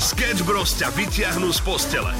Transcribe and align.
Sketch 0.00 0.40
Bros 0.48 0.72
ťa 0.80 0.88
vytiahnu 0.96 1.52
z 1.52 1.60
postele. 1.60 2.12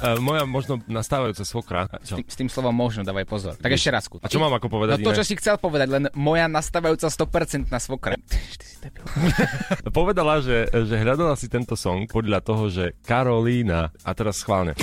Uh, 0.00 0.16
moja 0.20 0.44
možno 0.48 0.80
nastávajúca 0.88 1.44
svokra. 1.44 1.88
S 2.00 2.12
tým, 2.16 2.24
s 2.24 2.36
tým 2.36 2.48
slovom 2.48 2.72
možno, 2.72 3.04
dávaj 3.04 3.24
pozor. 3.28 3.52
Tak 3.56 3.72
ešte 3.72 3.92
raz. 3.92 4.08
A 4.08 4.28
čo 4.28 4.40
mám 4.40 4.52
ako 4.52 4.68
povedať 4.68 5.00
No 5.00 5.08
to, 5.08 5.12
iné? 5.12 5.18
čo 5.20 5.24
si 5.24 5.36
chcel 5.36 5.56
povedať, 5.60 5.88
len 5.88 6.04
moja 6.16 6.48
nastávajúca 6.48 7.08
100% 7.08 7.68
na 7.68 7.80
svokra. 7.80 8.16
Ty 8.32 8.64
si 8.64 8.76
debil. 8.80 9.04
Povedala, 10.00 10.40
že, 10.40 10.68
že 10.72 10.96
hľadala 10.96 11.36
si 11.36 11.48
tento 11.48 11.76
song 11.76 12.08
podľa 12.08 12.40
toho, 12.40 12.68
že 12.72 12.96
Karolína, 13.04 13.92
a 14.04 14.10
teraz 14.16 14.40
schválne, 14.40 14.76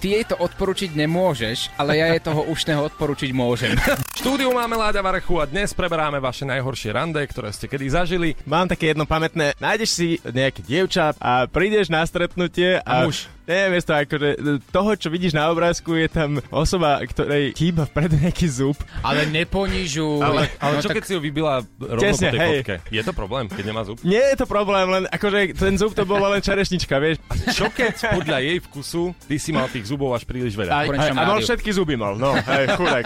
Ty 0.00 0.08
jej 0.08 0.24
to 0.24 0.36
odporučiť 0.40 0.96
nemôžeš, 0.96 1.76
ale 1.76 2.00
ja 2.00 2.08
jej 2.12 2.20
toho 2.24 2.48
ušného 2.48 2.88
odporučiť 2.88 3.30
môžem. 3.36 3.76
Štúdiu 4.12 4.52
máme 4.52 4.76
Láďa 4.76 5.00
Varechu 5.00 5.40
a 5.40 5.48
dnes 5.48 5.72
preberáme 5.72 6.20
vaše 6.20 6.44
najhoršie 6.44 6.92
rande, 6.92 7.16
ktoré 7.22 7.48
ste 7.48 7.64
kedy 7.64 7.86
zažili. 7.88 8.28
Mám 8.44 8.68
také 8.68 8.92
jedno 8.92 9.02
pamätné, 9.02 9.56
nájdeš 9.56 9.90
si 9.90 10.08
nejaké 10.22 10.60
dievča 10.60 11.16
a 11.16 11.48
prídeš 11.48 11.88
na 11.88 12.04
stretnutie 12.04 12.76
a, 12.78 12.84
A 12.84 13.08
muž. 13.08 13.26
Neviem, 13.42 13.82
to 13.82 13.90
akože 13.90 14.28
toho, 14.70 14.90
čo 14.94 15.08
vidíš 15.10 15.34
na 15.34 15.50
obrázku, 15.50 15.98
je 15.98 16.06
tam 16.06 16.30
osoba, 16.54 17.02
ktorej 17.02 17.50
chýba 17.52 17.82
vpredu 17.84 18.14
nejaký 18.16 18.46
zub. 18.46 18.78
Ale 19.02 19.26
neponižuj. 19.26 20.22
Ale, 20.22 20.46
ale 20.56 20.74
No 20.76 20.80
čo 20.80 20.88
tak- 20.88 20.96
keď 20.96 21.04
si 21.04 21.12
ho 21.12 21.20
vybila 21.20 21.58
rovno 21.74 21.98
Tesne, 21.98 22.30
po 22.30 22.32
tej 22.32 22.38
hej. 22.38 22.52
fotke? 22.54 22.74
Je 22.86 23.02
to 23.02 23.12
problém, 23.12 23.44
keď 23.48 23.64
nemá 23.66 23.82
zub? 23.82 23.98
Nie 24.04 24.22
je 24.30 24.36
to 24.38 24.46
problém, 24.46 24.86
len 24.86 25.04
akože 25.10 25.58
ten 25.58 25.74
zub 25.74 25.90
to 25.90 26.04
bola 26.04 26.30
len 26.30 26.38
čerešnička, 26.38 26.94
vieš. 26.96 27.18
Čo 27.50 27.66
keď 27.68 28.14
podľa 28.14 28.38
jej 28.40 28.58
vkusu 28.62 29.02
ty 29.26 29.36
si 29.36 29.50
mal 29.50 29.66
tých 29.66 29.90
zubov 29.90 30.12
až 30.12 30.22
príliš 30.22 30.54
veľa? 30.54 30.70
Aj- 30.70 30.86
A, 30.86 31.02
a 31.10 31.16
mal 31.18 31.34
rádiu. 31.34 31.48
všetky 31.48 31.70
zuby 31.72 31.96
mal, 31.96 32.14
no, 32.14 32.36
hej, 32.38 32.78
chudák. 32.78 33.04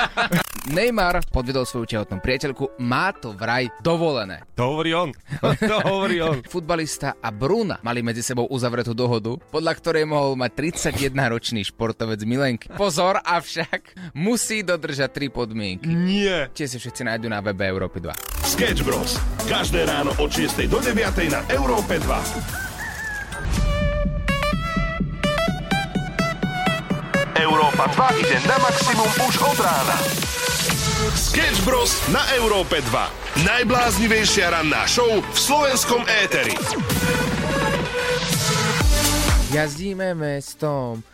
Neymar 0.96 1.20
podvedol 1.28 1.68
svoju 1.68 1.84
tehotnú 1.84 2.24
priateľku, 2.24 2.80
má 2.80 3.12
to 3.12 3.36
vraj 3.36 3.68
dovolené. 3.84 4.48
To 4.56 4.72
hovorí 4.72 4.96
on. 4.96 5.12
To 5.44 5.76
hovorí 5.84 6.24
on. 6.24 6.40
Futbalista 6.56 7.20
a 7.20 7.28
Bruna 7.28 7.76
mali 7.84 8.00
medzi 8.00 8.24
sebou 8.24 8.48
uzavretú 8.48 8.96
dohodu, 8.96 9.36
podľa 9.52 9.76
ktorej 9.76 10.08
mohol 10.08 10.40
mať 10.40 10.56
31-ročný 10.72 11.68
športovec 11.68 12.24
Milenky. 12.24 12.72
Pozor, 12.80 13.20
avšak 13.20 14.16
musí 14.16 14.64
dodržať 14.64 15.12
tri 15.12 15.28
podmienky. 15.28 15.84
Nie. 15.84 16.48
Tie 16.56 16.64
si 16.64 16.80
všetci 16.80 17.04
nájdú 17.04 17.28
na 17.28 17.44
webe 17.44 17.68
Európy 17.68 18.00
2. 18.00 18.48
Sketch 18.56 18.80
Bros. 18.80 19.20
Každé 19.44 19.84
ráno 19.84 20.16
od 20.16 20.32
6 20.32 20.64
do 20.64 20.80
9 20.80 20.96
na 21.28 21.44
Európe 21.52 22.00
2. 22.00 22.65
Európa 27.36 27.84
2 27.92 28.22
ide 28.24 28.36
na 28.48 28.56
maximum 28.64 29.10
už 29.28 29.34
od 29.44 29.58
rána. 29.60 29.96
Sketch 31.12 31.60
Bros. 31.68 31.92
na 32.08 32.24
Európe 32.32 32.80
2. 32.80 33.44
Najbláznivejšia 33.44 34.56
ranná 34.56 34.88
show 34.88 35.20
v 35.20 35.36
slovenskom 35.36 36.08
éteri. 36.08 36.56
Jazdíme 39.52 40.16
mestom, 40.16 41.04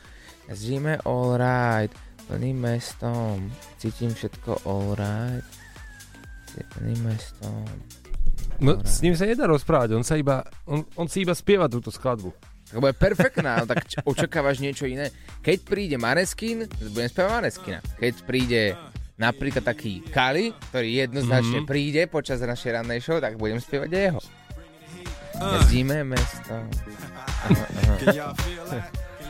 jazdíme 0.47 1.03
all 1.03 1.35
right, 1.35 1.91
plným 2.31 2.71
mestom, 2.71 3.51
cítim 3.83 4.15
všetko 4.15 4.63
all 4.63 4.95
right, 4.95 5.47
plným 6.79 7.03
mestom. 7.03 7.67
No, 8.63 8.79
s 8.79 9.03
ním 9.03 9.19
sa 9.19 9.27
nedá 9.27 9.51
rozprávať, 9.51 9.99
on 9.99 10.07
sa 10.07 10.15
iba, 10.15 10.47
on, 10.71 10.87
on 10.95 11.11
si 11.11 11.27
iba 11.27 11.35
spieva 11.35 11.67
túto 11.67 11.91
skladbu. 11.91 12.52
Lebo 12.73 12.89
je 12.89 12.95
perfektná, 12.97 13.63
no 13.63 13.65
tak 13.69 13.85
očakávaš 14.05 14.59
niečo 14.65 14.89
iné. 14.89 15.13
Keď 15.45 15.59
príde 15.65 15.97
Maneskin, 16.01 16.65
budem 16.93 17.09
spievať 17.09 17.31
Maneskina. 17.31 17.79
Keď 18.01 18.15
príde 18.25 18.63
napríklad 19.21 19.63
taký 19.63 20.01
Kali, 20.09 20.57
ktorý 20.73 21.05
jednoznačne 21.05 21.63
mm-hmm. 21.63 21.71
príde 21.71 22.03
počas 22.09 22.41
našej 22.41 22.81
rannej 22.81 23.05
show, 23.05 23.21
tak 23.21 23.37
budem 23.37 23.61
spievať 23.61 23.91
jeho. 23.93 24.21
Jazdíme 25.37 26.05
mesto. 26.05 26.55
Aha, 27.51 27.65
aha. 28.05 28.31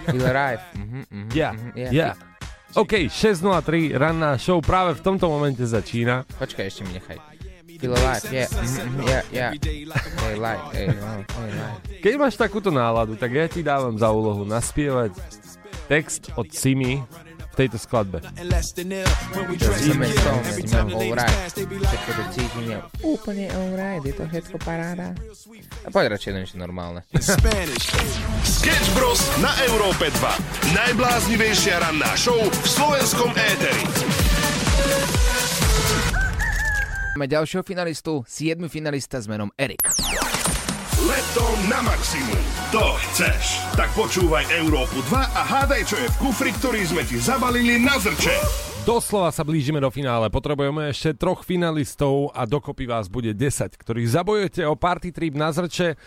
Feel 0.03 0.27
alive. 0.27 0.63
Mhm, 0.75 1.01
mhm, 1.11 1.29
mhm, 1.31 1.93
ja. 1.95 2.15
OK, 2.73 3.13
6.03, 3.13 4.01
ranná 4.01 4.41
show 4.41 4.59
práve 4.65 4.97
v 4.97 5.01
tomto 5.05 5.29
momente 5.29 5.61
začína. 5.61 6.25
Počkaj, 6.41 6.65
ešte 6.73 6.83
mi 6.89 6.97
nechaj. 6.97 7.32
Feel 7.83 7.99
alive, 7.99 8.23
yeah, 8.31 8.47
mhm, 8.47 9.03
yeah, 9.03 9.23
yeah. 9.35 9.51
Hey, 9.59 10.39
life, 10.39 10.63
hey, 10.71 10.87
oh, 10.87 11.19
hey, 11.19 11.51
life. 11.51 11.83
Keď 11.99 12.15
máš 12.15 12.39
takúto 12.39 12.71
náladu, 12.71 13.19
tak 13.19 13.35
ja 13.35 13.51
ti 13.51 13.59
dávam 13.59 13.99
za 13.99 14.07
úlohu 14.15 14.47
naspievať 14.47 15.19
text 15.91 16.31
od 16.39 16.47
Simi 16.55 17.03
v 17.03 17.55
tejto 17.59 17.83
skladbe. 17.83 18.23
Úplne 23.03 23.45
all 23.51 23.73
right, 23.75 24.03
je 24.07 24.15
to 24.15 24.25
všetko 24.31 24.57
paráda. 24.63 25.19
A 25.83 25.89
poď 25.91 26.15
radšej 26.15 26.33
niečo 26.39 26.57
normálne. 26.63 27.03
Sketch 28.47 28.89
Bros. 28.95 29.19
na 29.43 29.51
Európe 29.67 30.07
2. 30.07 30.71
Najbláznivejšia 30.71 31.83
ranná 31.83 32.15
show 32.15 32.39
v 32.39 32.63
slovenskom 32.63 33.35
éteri. 33.35 33.83
Máme 37.13 37.29
ďalšieho 37.29 37.61
finalistu, 37.61 38.25
7. 38.25 38.57
finalista 38.73 39.21
s 39.21 39.29
menom 39.29 39.53
Erik. 39.61 39.85
Leto 41.05 41.45
na 41.69 41.85
maximum. 41.85 42.41
To 42.73 42.97
chceš. 43.05 43.61
Tak 43.77 43.93
počúvaj 43.93 44.49
Európu 44.49 45.05
2 45.13 45.21
a 45.21 45.43
hádaj, 45.45 45.93
čo 45.93 46.01
je 46.01 46.09
v 46.09 46.17
kufri, 46.17 46.57
ktorý 46.57 46.81
sme 46.89 47.05
ti 47.05 47.21
zabalili 47.21 47.77
na 47.77 48.01
zrče. 48.01 48.33
Doslova 48.89 49.29
sa 49.29 49.45
blížime 49.45 49.85
do 49.85 49.93
finále. 49.93 50.33
Potrebujeme 50.33 50.89
ešte 50.89 51.13
troch 51.13 51.45
finalistov 51.45 52.33
a 52.33 52.49
dokopy 52.49 52.89
vás 52.89 53.13
bude 53.13 53.37
10, 53.37 53.77
ktorí 53.77 54.09
zabojujete 54.09 54.65
o 54.65 54.73
party 54.73 55.13
trip 55.13 55.37
na 55.37 55.53
zrče. 55.53 56.01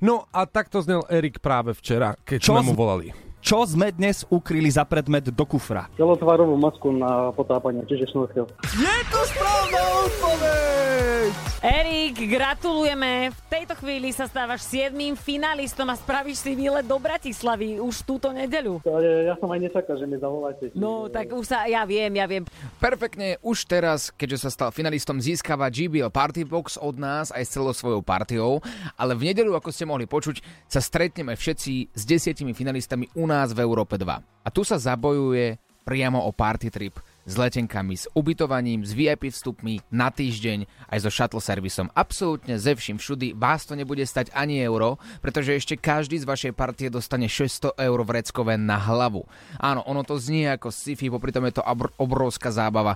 No 0.00 0.24
a 0.32 0.48
takto 0.48 0.80
znel 0.80 1.04
Erik 1.12 1.44
práve 1.44 1.76
včera, 1.76 2.16
keď 2.24 2.38
Čo 2.40 2.56
sme 2.56 2.72
mu 2.72 2.72
volali. 2.72 3.25
Čo 3.46 3.62
sme 3.62 3.94
dnes 3.94 4.26
ukryli 4.26 4.66
za 4.66 4.82
predmet 4.82 5.30
do 5.30 5.44
kufra? 5.46 5.86
Celotvarovú 5.94 6.58
masku 6.58 6.90
na 6.90 7.30
potápanie, 7.30 7.78
čiže 7.86 8.10
snorkel. 8.10 8.50
Je 8.74 8.98
to 9.06 9.20
správna 9.22 9.82
odpoveď! 10.02 11.30
Erik, 11.62 12.26
gratulujeme. 12.26 13.30
V 13.30 13.40
tejto 13.46 13.78
chvíli 13.78 14.10
sa 14.10 14.26
stávaš 14.26 14.66
7. 14.66 14.90
finalistom 15.14 15.86
a 15.86 15.94
spravíš 15.94 16.42
si 16.42 16.58
výlet 16.58 16.82
do 16.82 16.98
Bratislavy 16.98 17.78
už 17.78 18.02
túto 18.02 18.34
nedeľu. 18.34 18.82
Ale 18.82 19.30
ja 19.30 19.38
som 19.38 19.46
aj 19.54 19.62
nečakal, 19.62 19.94
že 19.94 20.10
mi 20.10 20.18
zavoláte. 20.18 20.74
No, 20.74 21.06
tak 21.06 21.30
už 21.30 21.46
sa, 21.46 21.70
ja 21.70 21.86
viem, 21.86 22.18
ja 22.18 22.26
viem. 22.26 22.42
Perfektne, 22.82 23.38
už 23.46 23.62
teraz, 23.70 24.10
keďže 24.10 24.46
sa 24.46 24.50
stal 24.50 24.70
finalistom, 24.74 25.22
získava 25.22 25.70
GBL 25.70 26.10
Party 26.10 26.42
Box 26.42 26.82
od 26.82 26.98
nás 26.98 27.30
aj 27.30 27.46
s 27.46 27.54
celou 27.54 27.70
svojou 27.70 28.02
partiou, 28.02 28.58
ale 28.98 29.14
v 29.14 29.30
nedeľu, 29.30 29.54
ako 29.54 29.70
ste 29.70 29.86
mohli 29.86 30.10
počuť, 30.10 30.42
sa 30.66 30.82
stretneme 30.82 31.38
všetci 31.38 31.94
s 31.94 32.02
desiatimi 32.02 32.50
finalistami 32.50 33.06
u 33.14 33.26
nás 33.26 33.35
v 33.52 33.60
Európe 33.60 34.00
2. 34.00 34.06
A 34.16 34.48
tu 34.48 34.64
sa 34.64 34.80
zabojuje 34.80 35.60
priamo 35.86 36.18
o 36.18 36.34
party 36.34 36.66
trip 36.72 36.98
s 37.26 37.34
letenkami, 37.34 37.94
s 37.94 38.06
ubytovaním, 38.14 38.86
s 38.86 38.94
VIP 38.94 39.30
vstupmi 39.30 39.82
na 39.90 40.10
týždeň, 40.14 40.90
aj 40.90 40.98
so 41.02 41.10
shuttle 41.10 41.42
servisom. 41.42 41.90
Absolútne 41.94 42.54
ze 42.58 42.74
vším 42.74 43.02
všudy. 43.02 43.34
Vás 43.34 43.66
to 43.66 43.74
nebude 43.74 44.02
stať 44.06 44.30
ani 44.30 44.62
euro, 44.62 44.98
pretože 45.18 45.58
ešte 45.58 45.74
každý 45.74 46.22
z 46.22 46.26
vašej 46.26 46.52
partie 46.54 46.86
dostane 46.86 47.26
600 47.26 47.78
eur 47.82 47.98
vreckové 48.06 48.54
na 48.54 48.78
hlavu. 48.78 49.26
Áno, 49.58 49.82
ono 49.86 50.06
to 50.06 50.18
znie 50.18 50.54
ako 50.54 50.70
sci-fi, 50.70 51.10
popri 51.10 51.34
tom 51.34 51.46
je 51.50 51.58
to 51.58 51.66
obr- 51.66 51.94
obrovská 51.98 52.54
zábava. 52.54 52.94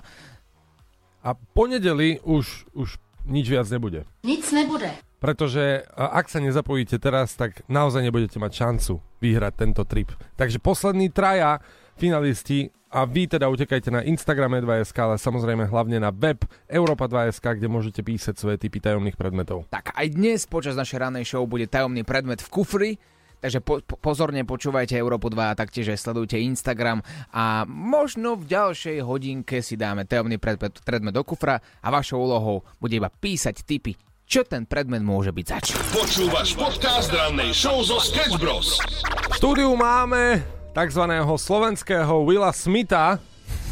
A 1.21 1.35
po 1.35 1.67
nedeli 1.67 2.23
už, 2.23 2.71
už 2.71 2.97
nič 3.27 3.45
viac 3.51 3.67
nebude. 3.67 4.07
Nic 4.23 4.47
nebude. 4.55 5.10
Pretože 5.21 5.85
ak 5.93 6.33
sa 6.33 6.41
nezapojíte 6.41 6.97
teraz, 6.97 7.37
tak 7.37 7.61
naozaj 7.69 8.09
nebudete 8.09 8.41
mať 8.41 8.51
šancu 8.57 8.93
vyhrať 9.21 9.53
tento 9.53 9.85
trip. 9.85 10.09
Takže 10.33 10.57
poslední 10.57 11.13
traja 11.13 11.61
finalisti 11.93 12.73
a 12.89 13.05
vy 13.05 13.29
teda 13.29 13.45
utekajte 13.47 13.93
na 13.93 14.01
Instagram 14.01 14.65
2SK, 14.65 14.97
ale 14.97 15.15
samozrejme 15.21 15.69
hlavne 15.69 16.01
na 16.01 16.09
web 16.09 16.41
Europa 16.65 17.05
2SK, 17.05 17.61
kde 17.61 17.69
môžete 17.69 18.01
písať 18.01 18.35
svoje 18.35 18.57
typy 18.59 18.81
tajomných 18.81 19.15
predmetov. 19.15 19.69
Tak 19.69 19.93
aj 19.95 20.07
dnes 20.11 20.43
počas 20.49 20.73
našej 20.73 20.99
ranej 20.99 21.29
show 21.29 21.45
bude 21.45 21.69
tajomný 21.69 22.03
predmet 22.03 22.43
v 22.43 22.51
kufri, 22.51 22.91
takže 23.39 23.63
po, 23.63 23.79
pozorne 23.79 24.43
počúvajte 24.43 24.99
Európu 24.99 25.31
2 25.31 25.39
a 25.39 25.57
taktiež 25.57 25.95
aj 25.95 26.03
sledujte 26.03 26.35
Instagram 26.35 26.99
a 27.31 27.63
možno 27.69 28.35
v 28.35 28.49
ďalšej 28.49 28.97
hodinke 29.07 29.63
si 29.63 29.79
dáme 29.79 30.03
tajomný 30.03 30.35
predmet, 30.35 30.81
predmet 30.83 31.15
do 31.15 31.23
kufra 31.23 31.61
a 31.61 31.87
vašou 31.87 32.19
úlohou 32.19 32.67
bude 32.83 32.99
iba 32.99 33.07
písať 33.07 33.63
tipy, 33.63 33.95
čo 34.31 34.47
ten 34.47 34.63
predmet 34.63 35.03
môže 35.03 35.35
byť 35.35 35.45
zač. 35.45 35.75
Počúvaš 35.91 36.55
podcast 36.55 37.11
rannej 37.11 37.51
show 37.51 37.83
zo 37.83 37.99
Sketch 37.99 38.39
Bros. 38.39 38.79
V 39.27 39.33
štúdiu 39.35 39.75
máme 39.75 40.39
tzv. 40.71 41.03
slovenského 41.35 42.23
Willa 42.23 42.55
Smitha, 42.55 43.19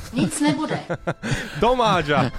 Nic 0.09 0.33
nebude. 0.41 0.73
Tomáča. 1.63 2.33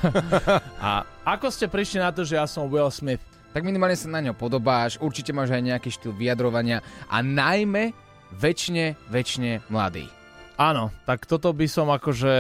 A 0.83 1.07
ako 1.23 1.55
ste 1.55 1.71
prišli 1.71 2.03
na 2.03 2.11
to, 2.11 2.27
že 2.27 2.35
ja 2.35 2.45
som 2.45 2.67
Will 2.67 2.91
Smith? 2.91 3.23
Tak 3.55 3.63
minimálne 3.63 3.95
sa 3.95 4.11
na 4.11 4.19
ňo 4.19 4.35
podobáš, 4.35 4.99
určite 4.99 5.31
máš 5.31 5.55
aj 5.55 5.63
nejaký 5.63 5.89
štýl 5.89 6.11
vyjadrovania 6.11 6.83
a 7.07 7.23
najmä 7.23 7.95
väčšine, 8.37 8.99
väčšine 9.07 9.71
mladý. 9.71 10.11
Áno, 10.59 10.91
tak 11.07 11.31
toto 11.31 11.55
by 11.55 11.67
som 11.71 11.89
akože 11.95 12.35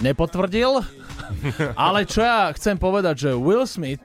nepotvrdil. 0.00 0.78
Ale 1.74 2.06
čo 2.06 2.22
ja 2.22 2.48
chcem 2.54 2.78
povedať, 2.78 3.28
že 3.28 3.30
Will 3.34 3.66
Smith 3.66 4.00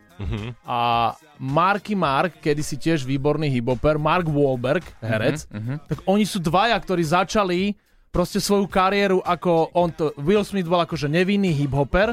a 0.63 1.11
Marky 1.37 1.97
Mark, 1.97 2.37
kedy 2.39 2.61
si 2.61 2.75
tiež 2.77 3.03
výborný 3.03 3.49
hiphoper, 3.49 3.97
Mark 3.97 4.25
Wahlberg, 4.25 4.85
herec, 5.01 5.45
tak 5.89 6.05
oni 6.05 6.23
sú 6.23 6.37
dvaja, 6.37 6.77
ktorí 6.77 7.01
začali 7.01 7.59
proste 8.11 8.43
svoju 8.43 8.67
kariéru 8.67 9.23
ako 9.23 9.71
on 9.71 9.87
to, 9.95 10.11
Will 10.19 10.43
Smith 10.43 10.67
bol 10.67 10.83
akože 10.83 11.07
nevinný 11.07 11.55
hip-hopper 11.55 12.11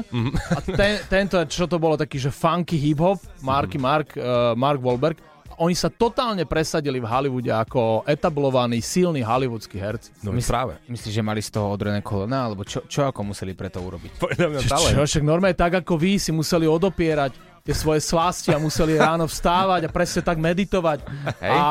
a 0.55 0.59
ten, 0.63 0.95
tento, 1.11 1.35
čo 1.43 1.67
to 1.67 1.75
bolo 1.75 1.99
taký, 1.99 2.15
že 2.15 2.31
funky 2.31 2.79
hip-hop, 2.79 3.19
Marky 3.43 3.75
Mark, 3.75 4.15
uh, 4.15 4.55
Mark 4.55 4.79
Wahlberg, 4.79 5.19
oni 5.59 5.75
sa 5.75 5.91
totálne 5.91 6.47
presadili 6.47 7.03
v 7.03 7.07
Hollywoode 7.11 7.51
ako 7.51 8.07
etablovaní, 8.07 8.79
silní 8.79 9.19
hollywoodskí 9.19 9.75
herci. 9.75 10.15
No 10.23 10.31
Mysl- 10.31 10.55
práve. 10.55 10.73
Myslíš, 10.87 11.19
že 11.19 11.19
mali 11.19 11.43
z 11.43 11.51
toho 11.51 11.75
odrené 11.75 11.99
kolena, 11.99 12.47
alebo 12.47 12.63
čo, 12.63 12.87
čo 12.87 13.03
ako 13.03 13.35
museli 13.35 13.51
preto 13.51 13.83
urobiť? 13.83 14.11
Povedal 14.23 14.55
mňa 14.55 14.59
Čo, 14.63 14.79
čo, 14.79 15.03
však 15.03 15.23
normálne 15.27 15.59
tak 15.59 15.83
ako 15.83 15.99
vy 15.99 16.15
si 16.15 16.31
museli 16.31 16.63
odopierať 16.63 17.48
tie 17.63 17.75
svoje 17.75 18.01
slasti 18.01 18.49
a 18.51 18.57
museli 18.57 18.95
ráno 18.97 19.27
vstávať 19.29 19.87
a 19.87 19.89
presne 19.89 20.21
tak 20.25 20.37
meditovať 20.39 20.99
Hej. 21.43 21.51
a 21.53 21.65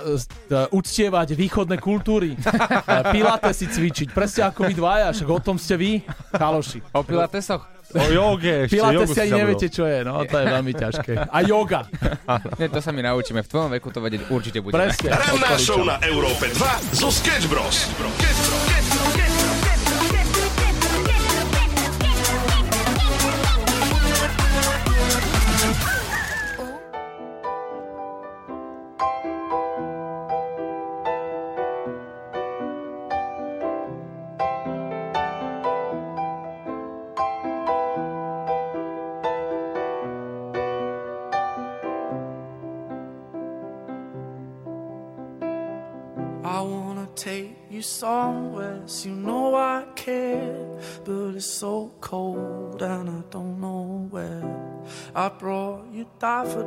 e, 0.00 0.14
uctievať 0.70 1.34
východné 1.34 1.76
kultúry. 1.80 2.34
E, 2.34 2.38
Pilates 3.10 3.56
si 3.58 3.66
cvičiť, 3.66 4.12
presne 4.12 4.50
ako 4.52 4.68
vy 4.68 4.74
dvaja, 4.76 5.08
však 5.10 5.28
o 5.28 5.40
tom 5.40 5.56
ste 5.56 5.74
vy, 5.74 5.90
chaloši. 6.32 6.80
O 6.94 7.02
pilatesoch? 7.02 7.74
O 7.94 8.10
joge, 8.10 8.66
ešte 8.66 8.74
Pilates 8.80 9.08
si 9.12 9.20
ani 9.22 9.32
neviete, 9.38 9.66
čo 9.70 9.84
je, 9.86 10.02
no 10.02 10.24
to 10.26 10.34
je 10.40 10.46
veľmi 10.50 10.72
ťažké. 10.72 11.12
A 11.30 11.38
yoga, 11.44 11.86
Nie, 12.58 12.68
to 12.72 12.80
sa 12.80 12.90
my 12.90 13.02
naučíme. 13.04 13.44
V 13.44 13.48
tvojom 13.48 13.70
veku 13.78 13.92
to 13.92 14.00
vedieť 14.00 14.26
určite 14.30 14.58
budeme. 14.64 14.88
presne. 14.90 15.12
Ranná 15.12 15.54
show 15.60 15.80
na 15.84 16.00
Európe 16.02 16.48
2 16.50 16.96
zo 16.96 17.08
Sketch 17.12 17.46
Bros. 17.46 17.86
I 17.90 18.43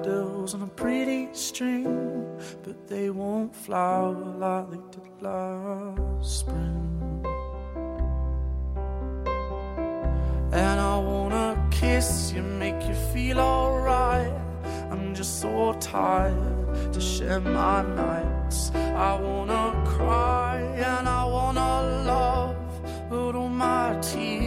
daffodils 0.03 0.53
on 0.53 0.61
a 0.61 0.67
pretty 0.67 1.29
string, 1.33 2.25
but 2.63 2.87
they 2.87 3.09
won't 3.09 3.55
flower 3.55 4.13
like 4.13 4.69
they 4.69 4.77
did 4.91 5.21
last 5.21 6.39
spring. 6.39 7.23
And 10.51 10.79
I 10.79 10.97
wanna 10.97 11.67
kiss 11.71 12.31
you, 12.33 12.41
make 12.41 12.81
you 12.87 12.95
feel 13.13 13.39
alright. 13.39 14.33
I'm 14.91 15.13
just 15.13 15.41
so 15.41 15.73
tired 15.79 16.93
to 16.93 17.01
share 17.01 17.39
my 17.39 17.81
nights. 17.81 18.71
I 18.75 19.19
wanna 19.19 19.83
cry 19.85 20.59
and 20.59 21.07
I 21.07 21.25
wanna 21.25 22.03
love, 22.05 22.57
but 23.09 23.35
all 23.35 23.49
my 23.49 23.97
tears 24.01 24.46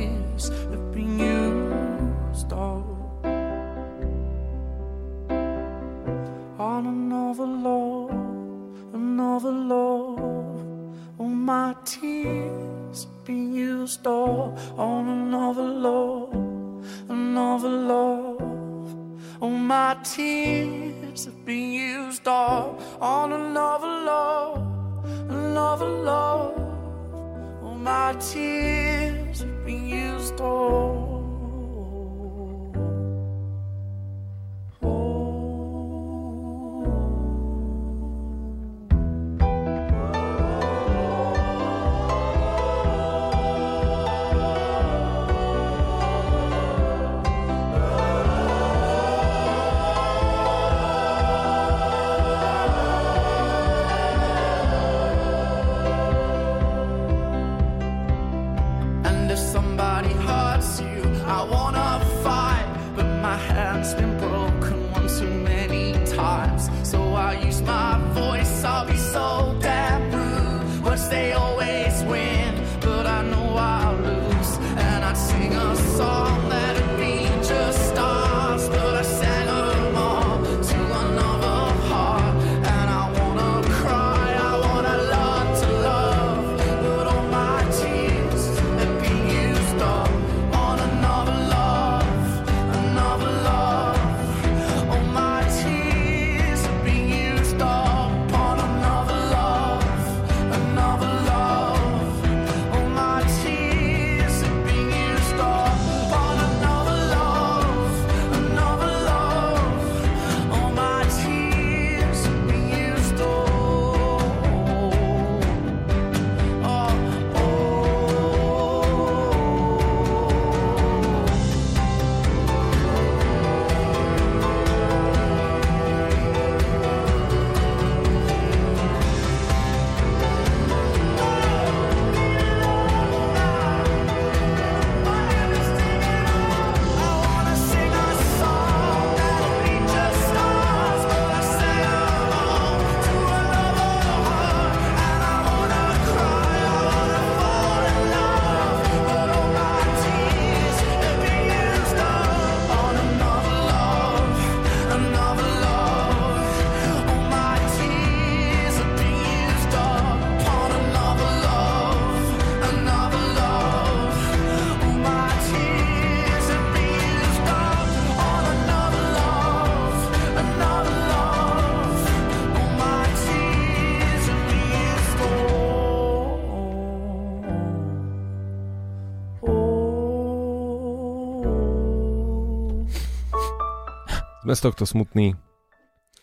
Bez 184.51 184.59
tohto 184.59 184.83
smutný. 184.83 185.39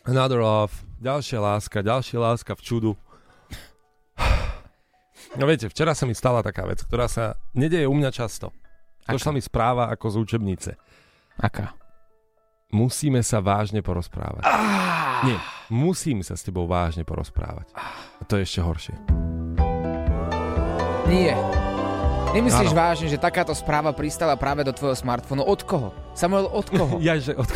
Another 0.04 0.44
love, 0.44 0.76
ďalšia 1.00 1.40
láska, 1.40 1.80
ďalšia 1.80 2.20
láska 2.20 2.60
v 2.60 2.62
čudu. 2.62 2.92
No 5.40 5.48
viete, 5.48 5.72
včera 5.72 5.96
sa 5.96 6.04
mi 6.04 6.12
stala 6.12 6.44
taká 6.44 6.68
vec, 6.68 6.84
ktorá 6.84 7.08
sa 7.08 7.40
nedeje 7.56 7.88
u 7.88 7.96
mňa 7.96 8.12
často. 8.12 8.52
Došla 9.08 9.32
mi 9.32 9.40
správa 9.40 9.88
ako 9.96 10.12
z 10.12 10.16
učebnice. 10.28 10.72
Aká? 11.40 11.72
Musíme 12.68 13.24
sa 13.24 13.40
vážne 13.40 13.80
porozprávať. 13.80 14.44
Ah! 14.44 15.24
Nie, 15.24 15.40
musím 15.72 16.20
sa 16.20 16.36
s 16.36 16.44
tebou 16.44 16.68
vážne 16.68 17.08
porozprávať. 17.08 17.72
A 18.20 18.28
to 18.28 18.36
je 18.36 18.44
ešte 18.44 18.60
horšie. 18.60 18.96
Nie. 21.08 21.32
Nemyslíš 22.36 22.76
Áno. 22.76 22.80
vážne, 22.84 23.08
že 23.08 23.16
takáto 23.16 23.56
správa 23.56 23.96
pristala 23.96 24.36
práve 24.36 24.68
do 24.68 24.76
tvojho 24.76 25.00
smartfónu? 25.00 25.48
Od 25.48 25.64
koho? 25.64 25.90
Samuel, 26.12 26.52
od 26.52 26.68
koho? 26.68 27.00
ja, 27.08 27.16
že 27.16 27.32
od... 27.40 27.48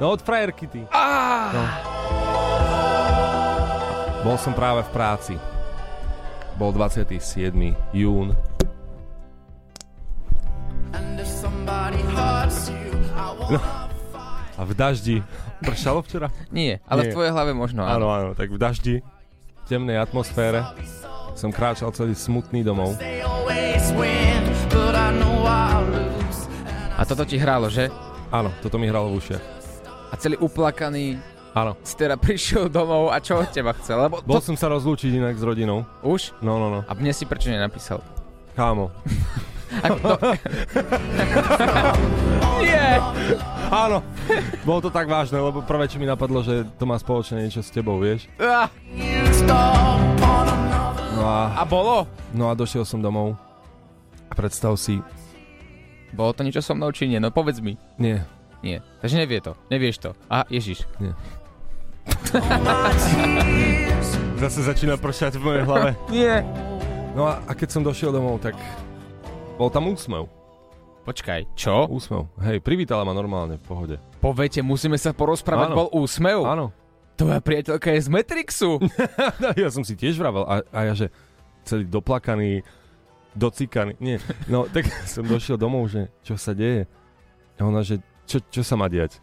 No 0.00 0.10
od 0.10 0.22
frajerky 0.22 0.66
ty. 0.66 0.86
Ah! 0.94 1.50
No. 1.50 1.62
Bol 4.22 4.38
som 4.38 4.54
práve 4.54 4.86
v 4.86 4.90
práci. 4.94 5.34
Bol 6.54 6.70
27. 6.70 7.18
jún. 7.94 8.34
No. 13.48 13.60
A 14.58 14.62
v 14.66 14.72
daždi. 14.74 15.16
Pršalo 15.58 16.02
včera? 16.02 16.30
Nie, 16.50 16.78
ale 16.86 17.06
Nie. 17.06 17.10
v 17.10 17.14
tvojej 17.14 17.32
hlave 17.34 17.50
možno 17.54 17.82
Áno, 17.82 18.10
áno. 18.10 18.30
tak 18.34 18.50
v 18.50 18.58
daždi, 18.58 18.96
v 19.02 19.64
temnej 19.66 19.98
atmosfére 19.98 20.62
som 21.34 21.50
kráčal 21.50 21.90
celý 21.90 22.14
smutný 22.14 22.62
domov. 22.62 22.94
A 26.98 27.02
toto 27.06 27.22
ti 27.22 27.38
hrálo, 27.38 27.70
že? 27.70 27.90
Áno, 28.30 28.50
toto 28.62 28.78
mi 28.78 28.86
hralo 28.86 29.14
v 29.14 29.18
ušiach. 29.18 29.57
A 30.08 30.14
celý 30.16 30.36
uplakaný 30.38 31.18
Áno. 31.52 31.74
si 31.82 31.94
teda 31.94 32.16
prišiel 32.16 32.68
domov 32.68 33.10
a 33.10 33.18
čo 33.18 33.36
od 33.36 33.48
teba 33.48 33.72
chcel? 33.76 34.00
Lebo 34.00 34.20
Bol 34.22 34.40
to... 34.40 34.52
som 34.52 34.56
sa 34.56 34.68
rozlúčiť 34.68 35.12
inak 35.12 35.34
s 35.34 35.42
rodinou. 35.42 35.82
Už? 36.00 36.32
No, 36.40 36.56
no, 36.56 36.66
no. 36.70 36.80
A 36.84 36.92
mne 36.92 37.10
si 37.10 37.24
prečo 37.24 37.48
nenapísal? 37.48 37.98
Kámo. 38.54 38.92
Nie! 42.58 42.96
Áno. 43.68 44.00
Bolo 44.64 44.80
to 44.80 44.90
tak 44.90 45.06
vážne, 45.06 45.36
lebo 45.36 45.60
prvé, 45.60 45.84
čo 45.84 46.00
mi 46.00 46.04
napadlo, 46.04 46.40
že 46.40 46.64
to 46.76 46.84
má 46.84 46.96
spoločné 46.96 47.38
niečo 47.38 47.60
s 47.60 47.68
tebou, 47.68 48.00
vieš? 48.00 48.24
Ah, 48.40 48.66
No 51.12 51.22
a, 51.26 51.52
A 51.52 51.62
bolo? 51.66 52.06
no 52.30 52.46
a 52.46 52.54
došiel 52.54 52.82
som 52.82 52.98
domov. 52.98 53.34
A 54.24 54.32
predstav 54.32 54.72
si, 54.76 54.98
Bolo 56.08 56.32
to 56.32 56.40
niečo 56.40 56.64
so 56.64 56.72
mnou 56.72 56.88
či 56.88 57.04
nie? 57.04 57.18
No 57.18 57.28
povedz 57.28 57.60
mi. 57.60 57.76
nie, 57.98 58.22
Nie. 58.62 58.82
Takže 59.00 59.16
nevie 59.16 59.38
to. 59.38 59.54
Nevieš 59.70 59.96
to. 60.02 60.10
A 60.26 60.42
Ježiš. 60.50 60.82
nie. 60.98 61.14
Zase 64.38 64.62
začína 64.62 64.96
pršať 64.96 65.36
v 65.36 65.42
mojej 65.44 65.62
hlave. 65.66 65.90
Nie. 66.14 66.46
No 67.12 67.26
a, 67.26 67.42
a 67.44 67.52
keď 67.52 67.68
som 67.74 67.82
došiel 67.82 68.14
domov, 68.14 68.38
tak 68.38 68.54
bol 69.58 69.66
tam 69.66 69.90
úsmev. 69.90 70.30
Počkaj, 71.02 71.58
čo? 71.58 71.88
Úsmev. 71.88 72.28
Hej, 72.44 72.62
privítala 72.62 73.02
ma 73.02 73.10
normálne, 73.10 73.58
v 73.58 73.64
pohode. 73.64 73.96
Po 74.20 74.30
vete 74.30 74.62
musíme 74.62 74.94
sa 75.00 75.16
porozprávať, 75.16 75.72
Áno. 75.72 75.76
bol 75.76 75.88
úsmev. 75.90 76.44
Áno. 76.44 76.66
Tvoja 77.18 77.42
priateľka 77.42 77.90
je 77.96 78.00
z 78.06 78.08
Matrixu. 78.12 78.78
No, 79.42 79.48
ja 79.64 79.68
som 79.74 79.82
si 79.82 79.98
tiež 79.98 80.14
vravel 80.20 80.46
a, 80.46 80.62
a 80.70 80.78
ja, 80.86 80.94
že 80.94 81.06
celý 81.66 81.88
doplakaný, 81.88 82.62
docikaný, 83.34 83.98
nie. 83.98 84.22
No, 84.46 84.70
tak 84.70 84.86
som 85.08 85.26
došiel 85.26 85.58
domov, 85.58 85.90
že 85.90 86.12
čo 86.22 86.38
sa 86.38 86.54
deje. 86.54 86.86
A 87.58 87.66
ona, 87.66 87.82
že 87.82 87.98
čo, 88.28 88.38
čo 88.52 88.60
sa 88.60 88.76
má 88.76 88.92
diať? 88.92 89.18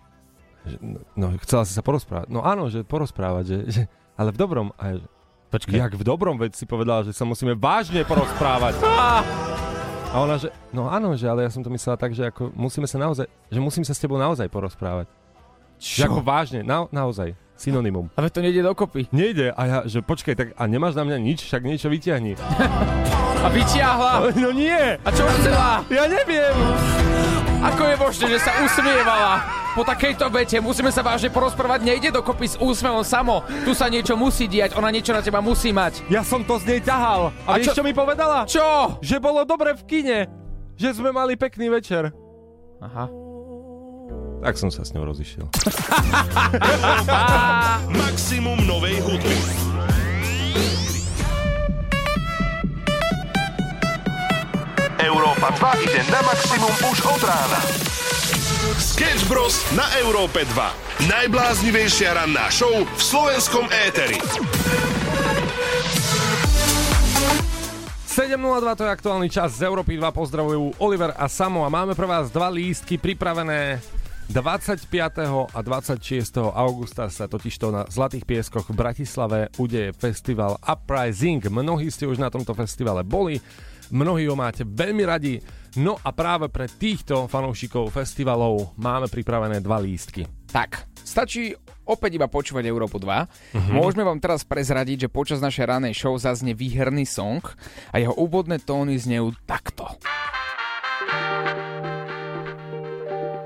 No, 0.82 0.98
no, 1.14 1.26
chcela 1.46 1.62
si 1.62 1.78
sa 1.78 1.86
porozprávať. 1.86 2.26
No 2.34 2.42
áno, 2.42 2.74
že 2.74 2.82
porozprávať, 2.82 3.46
že, 3.46 3.58
že 3.70 3.82
ale 4.18 4.34
v 4.34 4.38
dobrom. 4.42 4.74
A 4.82 4.98
Počkaj. 5.54 5.78
jak 5.78 5.94
v 5.94 6.04
dobrom, 6.04 6.42
veď 6.42 6.58
si 6.58 6.66
povedala, 6.66 7.06
že 7.06 7.14
sa 7.14 7.22
musíme 7.22 7.54
vážne 7.54 8.02
porozprávať. 8.02 8.82
A 10.16 10.24
ona, 10.24 10.40
že 10.40 10.48
no 10.72 10.88
áno, 10.88 11.12
že 11.20 11.28
ale 11.28 11.44
ja 11.44 11.52
som 11.52 11.60
to 11.60 11.68
myslela 11.68 12.00
tak, 12.00 12.16
že 12.16 12.32
ako 12.32 12.48
musíme 12.56 12.88
sa 12.88 12.96
naozaj, 12.96 13.28
že 13.52 13.60
musím 13.60 13.84
sa 13.84 13.92
s 13.92 14.00
tebou 14.00 14.16
naozaj 14.16 14.48
porozprávať. 14.48 15.12
Že 15.76 16.08
ako 16.08 16.20
vážne, 16.24 16.64
na, 16.64 16.88
naozaj, 16.88 17.36
synonymum. 17.60 18.08
Ale 18.16 18.32
to 18.32 18.40
nejde 18.40 18.64
dokopy. 18.64 19.12
Nejde. 19.12 19.52
A 19.52 19.62
ja, 19.68 19.78
že 19.84 20.00
počkaj, 20.00 20.36
tak 20.40 20.48
a 20.56 20.64
nemáš 20.72 20.96
na 20.96 21.04
mňa 21.04 21.18
nič, 21.20 21.44
však 21.44 21.68
niečo 21.68 21.92
vyťahni. 21.92 22.40
A 23.46 23.48
vyťahla. 23.52 24.32
No 24.40 24.56
nie, 24.56 24.96
A 25.04 25.10
čo 25.12 25.28
chcela? 25.28 25.84
ja 25.92 26.08
neviem. 26.08 26.56
Ako 27.66 27.84
je 27.84 27.96
možné, 27.98 28.26
že 28.30 28.40
sa 28.40 28.52
usmievala? 28.60 29.42
Po 29.74 29.82
takejto 29.82 30.30
vete 30.30 30.58
musíme 30.58 30.88
sa 30.88 31.02
vážne 31.02 31.28
porozprávať, 31.28 31.84
nejde 31.84 32.10
dokopy 32.10 32.48
s 32.48 32.56
úsmevom 32.56 33.02
samo. 33.02 33.44
Tu 33.62 33.74
sa 33.74 33.88
niečo 33.88 34.16
musí 34.16 34.46
diať, 34.46 34.72
ona 34.74 34.88
niečo 34.88 35.12
na 35.12 35.20
teba 35.20 35.40
musí 35.40 35.70
mať. 35.70 36.06
Ja 36.08 36.22
som 36.22 36.42
to 36.42 36.56
z 36.56 36.66
nej 36.66 36.80
ťahal. 36.80 37.34
A, 37.44 37.50
A 37.50 37.58
vieš, 37.58 37.74
čo- 37.74 37.76
čo 37.76 37.84
mi 37.84 37.92
povedala? 37.92 38.46
Čo? 38.46 38.96
Že 39.00 39.18
bolo 39.20 39.44
dobre 39.44 39.74
v 39.74 39.84
kine. 39.84 40.20
Že 40.76 40.90
sme 40.96 41.10
mali 41.10 41.36
pekný 41.36 41.68
večer. 41.68 42.14
Aha. 42.80 43.10
Tak 44.40 44.56
som 44.56 44.70
sa 44.70 44.86
s 44.86 44.94
ňou 44.94 45.10
rozišiel. 45.10 45.50
Maximum 47.92 48.62
novej 48.62 49.02
hudby. 49.02 49.36
Európa 55.06 55.54
2 55.54 55.86
ide 55.86 56.02
na 56.10 56.18
maximum 56.26 56.74
už 56.90 56.98
od 57.06 57.22
rána. 57.22 57.62
Sketch 58.82 59.30
Bros. 59.30 59.62
na 59.78 59.86
Európe 60.02 60.42
2. 60.50 61.06
Najbláznivejšia 61.06 62.18
ranná 62.18 62.50
show 62.50 62.74
v 62.74 63.02
slovenskom 63.02 63.70
éteri. 63.70 64.18
7.02 68.10 68.34
to 68.74 68.82
je 68.82 68.90
aktuálny 68.90 69.30
čas 69.30 69.62
z 69.62 69.70
Európy 69.70 70.02
2. 70.02 70.10
Pozdravujú 70.10 70.82
Oliver 70.82 71.14
a 71.14 71.30
Samo 71.30 71.62
a 71.62 71.70
máme 71.70 71.94
pre 71.94 72.10
vás 72.10 72.34
dva 72.34 72.50
lístky 72.50 72.98
pripravené 72.98 73.78
25. 74.34 74.90
a 75.54 75.60
26. 75.62 76.34
augusta 76.50 77.14
sa 77.14 77.30
totižto 77.30 77.70
na 77.70 77.86
Zlatých 77.86 78.26
pieskoch 78.26 78.66
v 78.66 78.74
Bratislave 78.74 79.54
udeje 79.62 79.94
festival 79.94 80.58
Uprising. 80.66 81.46
Mnohí 81.46 81.94
ste 81.94 82.10
už 82.10 82.18
na 82.18 82.34
tomto 82.34 82.58
festivale 82.58 83.06
boli, 83.06 83.38
mnohí 83.92 84.26
ho 84.30 84.36
máte 84.38 84.66
veľmi 84.66 85.04
radi. 85.06 85.42
No 85.76 86.00
a 86.00 86.16
práve 86.16 86.48
pre 86.48 86.72
týchto 86.72 87.28
fanúšikov 87.28 87.92
festivalov 87.92 88.74
máme 88.80 89.12
pripravené 89.12 89.60
dva 89.60 89.82
lístky. 89.84 90.24
Tak, 90.48 90.88
stačí 91.04 91.52
opäť 91.84 92.16
iba 92.16 92.32
počúvať 92.32 92.64
Európu 92.64 92.96
2. 92.98 93.76
Môžeme 93.76 94.08
vám 94.08 94.24
teraz 94.24 94.48
prezradiť, 94.48 95.08
že 95.08 95.14
počas 95.14 95.44
našej 95.44 95.68
ranej 95.68 95.94
show 95.94 96.16
zaznie 96.16 96.56
výherný 96.56 97.04
song 97.04 97.44
a 97.92 98.00
jeho 98.00 98.16
úvodné 98.16 98.64
tóny 98.64 98.96
znejú 98.96 99.36
takto. 99.44 99.84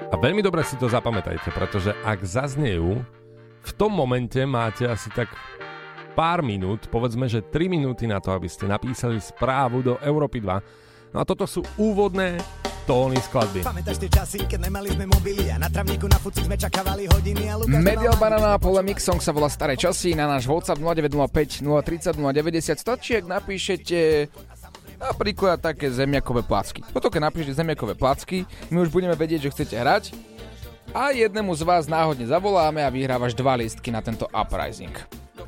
A 0.10 0.15
veľmi 0.17 0.41
dobre 0.41 0.65
si 0.65 0.77
to 0.77 0.89
zapamätajte, 0.89 1.53
pretože 1.53 1.93
ak 2.01 2.22
zaznejú, 2.25 3.01
v 3.60 3.72
tom 3.77 3.91
momente 3.93 4.41
máte 4.48 4.88
asi 4.88 5.12
tak 5.13 5.29
pár 6.13 6.41
minút, 6.41 6.89
povedzme, 6.89 7.29
že 7.29 7.45
3 7.45 7.69
minúty 7.69 8.09
na 8.09 8.17
to, 8.17 8.33
aby 8.33 8.49
ste 8.49 8.65
napísali 8.65 9.21
správu 9.21 9.85
do 9.85 9.93
Európy 10.01 10.41
2. 10.41 11.13
No 11.13 11.21
a 11.21 11.25
toto 11.25 11.49
sú 11.49 11.65
úvodné 11.77 12.37
tóny 12.89 13.21
skladby. 13.21 13.61
Pamätáš 13.61 14.01
tie 14.01 14.09
časy, 14.09 14.39
keď 14.49 14.69
nemali 14.69 14.89
sme 14.89 15.05
mobily 15.05 15.49
a 15.53 15.61
na 15.61 15.69
travníku 15.69 16.09
na 16.09 16.17
fuci 16.17 16.41
sme 16.41 16.57
čakávali 16.57 17.05
hodiny 17.05 17.45
a 17.49 17.61
Lukáš... 17.61 17.85
Medial 17.85 18.17
Banana 18.17 18.57
a 18.57 18.61
Polemix 18.61 19.05
Song 19.05 19.21
sa 19.21 19.29
volá 19.29 19.45
Staré 19.45 19.77
časy. 19.77 20.17
Na 20.17 20.25
náš 20.25 20.49
WhatsApp 20.49 20.81
0905 20.81 21.61
030 21.61 22.17
090 22.17 22.81
stačí, 22.81 23.13
ak 23.17 23.25
napíšete 23.29 24.29
napríklad 24.97 25.61
také 25.61 25.93
zemiakové 25.93 26.41
placky. 26.41 26.81
Potom 26.89 27.13
keď 27.13 27.29
napíšete 27.29 27.61
zemiakové 27.61 27.93
placky, 27.93 28.49
my 28.73 28.81
už 28.81 28.89
budeme 28.89 29.13
vedieť, 29.13 29.49
že 29.49 29.53
chcete 29.53 29.75
hrať 29.77 30.03
a 30.89 31.13
jednému 31.13 31.53
z 31.53 31.61
vás 31.61 31.85
náhodne 31.85 32.25
zavoláme 32.25 32.81
a 32.81 32.89
vyhrávaš 32.89 33.37
dva 33.37 33.53
listky 33.53 33.93
na 33.93 34.01
tento 34.01 34.25
Uprising. 34.33 34.97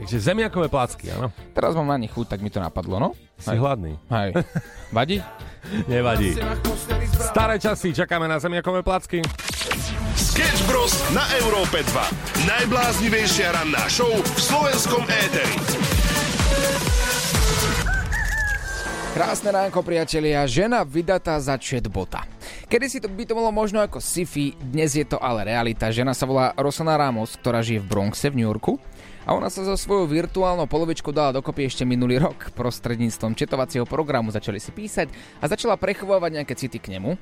Takže 0.02 0.18
zemiakové 0.18 0.66
placky, 0.66 1.14
áno. 1.14 1.30
Teraz 1.54 1.78
mám 1.78 1.86
na 1.86 2.02
nich 2.02 2.10
chuť, 2.10 2.34
tak 2.34 2.42
mi 2.42 2.50
to 2.50 2.58
napadlo, 2.58 2.98
no? 2.98 3.10
Si 3.38 3.54
hladný. 3.54 4.02
Hej. 4.10 4.34
Vadí? 4.98 5.22
Nevadí. 5.86 6.42
Staré 7.22 7.62
časy, 7.62 7.94
čakáme 7.94 8.26
na 8.26 8.42
zemiakové 8.42 8.82
placky. 8.82 9.22
Sketch 10.18 10.66
Bros. 10.66 10.98
na 11.14 11.22
Európe 11.38 11.86
2. 11.86 12.50
Najbláznivejšia 12.50 13.54
ranná 13.54 13.86
show 13.94 14.10
v 14.10 14.40
slovenskom 14.42 15.06
éteri. 15.06 15.54
Krásne 19.14 19.54
ránko, 19.54 19.86
priatelia. 19.86 20.50
Žena 20.50 20.82
vydatá 20.82 21.38
za 21.38 21.60
chatbota. 21.62 22.26
Kedy 22.72 22.86
si 22.88 22.98
to 23.04 23.12
by 23.12 23.28
to 23.28 23.36
bolo 23.36 23.52
možno 23.52 23.84
ako 23.84 24.00
sci-fi, 24.00 24.56
dnes 24.56 24.96
je 24.96 25.04
to 25.04 25.20
ale 25.20 25.44
realita. 25.46 25.92
Žena 25.92 26.16
sa 26.16 26.24
volá 26.24 26.56
Rosana 26.56 26.96
Ramos, 26.96 27.36
ktorá 27.36 27.60
žije 27.60 27.84
v 27.84 27.90
Bronxe 27.92 28.32
v 28.32 28.40
New 28.40 28.48
Yorku. 28.48 28.80
A 29.22 29.38
ona 29.38 29.54
sa 29.54 29.62
so 29.62 29.78
svojou 29.78 30.10
virtuálnou 30.10 30.66
polovičkou 30.66 31.14
dala 31.14 31.30
dokopy 31.38 31.70
ešte 31.70 31.86
minulý 31.86 32.18
rok. 32.18 32.50
Prostredníctvom 32.58 33.38
četovacieho 33.38 33.86
programu 33.86 34.34
začali 34.34 34.58
si 34.58 34.74
písať 34.74 35.14
a 35.38 35.46
začala 35.46 35.78
prechovávať 35.78 36.42
nejaké 36.42 36.54
city 36.58 36.82
k 36.82 36.98
nemu. 36.98 37.14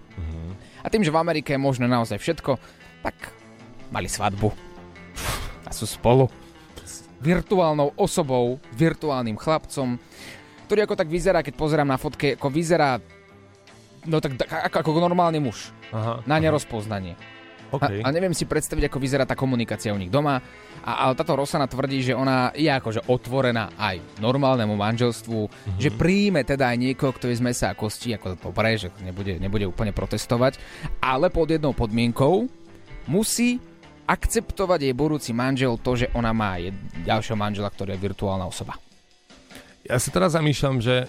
A 0.80 0.88
tým, 0.88 1.04
že 1.04 1.12
v 1.12 1.20
Amerike 1.20 1.56
je 1.56 1.60
možné 1.60 1.92
naozaj 1.92 2.16
všetko, 2.24 2.56
tak 3.04 3.36
mali 3.92 4.08
svadbu. 4.08 4.48
A 5.68 5.76
sú 5.76 5.84
spolu 5.84 6.32
s 6.80 7.04
virtuálnou 7.20 7.92
osobou, 8.00 8.64
virtuálnym 8.80 9.36
chlapcom, 9.36 10.00
ktorý 10.72 10.88
ako 10.88 10.96
tak 10.96 11.12
vyzerá, 11.12 11.44
keď 11.44 11.54
pozerám 11.60 11.90
na 11.92 12.00
fotke, 12.00 12.40
ako 12.40 12.48
vyzerá 12.48 13.04
no 14.08 14.24
tak, 14.24 14.40
tak 14.40 14.48
ako, 14.72 14.76
ako 14.80 15.04
normálny 15.04 15.44
muž. 15.44 15.76
Aha, 15.92 16.24
na 16.24 16.38
nerozpoznanie. 16.40 17.20
OK. 17.70 18.04
A, 18.04 18.08
a 18.08 18.08
neviem 18.10 18.34
si 18.34 18.50
predstaviť, 18.50 18.90
ako 18.90 18.98
vyzerá 18.98 19.24
tá 19.26 19.38
komunikácia 19.38 19.94
u 19.94 20.00
nich 20.00 20.10
doma. 20.10 20.42
A, 20.82 20.92
ale 21.06 21.14
táto 21.14 21.38
Rosana 21.38 21.70
tvrdí, 21.70 22.02
že 22.02 22.18
ona 22.18 22.50
je 22.56 22.70
akože 22.70 23.06
otvorená 23.06 23.74
aj 23.78 24.02
normálnemu 24.18 24.74
manželstvu, 24.74 25.40
mm-hmm. 25.46 25.80
že 25.80 25.90
príjme 25.94 26.42
teda 26.42 26.74
aj 26.74 26.78
niekoho, 26.78 27.12
kto 27.14 27.30
je 27.30 27.40
z 27.40 27.46
mesa 27.46 27.66
a 27.72 27.78
kosti, 27.78 28.16
ako 28.18 28.40
dobre, 28.40 28.80
že 28.80 28.90
nebude, 29.04 29.38
nebude 29.38 29.66
úplne 29.70 29.94
protestovať, 29.94 30.58
ale 31.04 31.30
pod 31.30 31.52
jednou 31.52 31.76
podmienkou 31.76 32.50
musí 33.10 33.62
akceptovať 34.10 34.90
jej 34.90 34.96
budúci 34.98 35.32
manžel 35.38 35.78
to, 35.78 35.94
že 35.94 36.10
ona 36.18 36.34
má 36.34 36.58
jed, 36.58 36.74
ďalšieho 37.06 37.38
manžela, 37.38 37.70
ktorý 37.70 37.94
je 37.94 38.02
virtuálna 38.02 38.50
osoba. 38.50 38.74
Ja 39.86 40.02
sa 40.02 40.10
teraz 40.10 40.34
zamýšľam, 40.34 40.82
že 40.82 41.06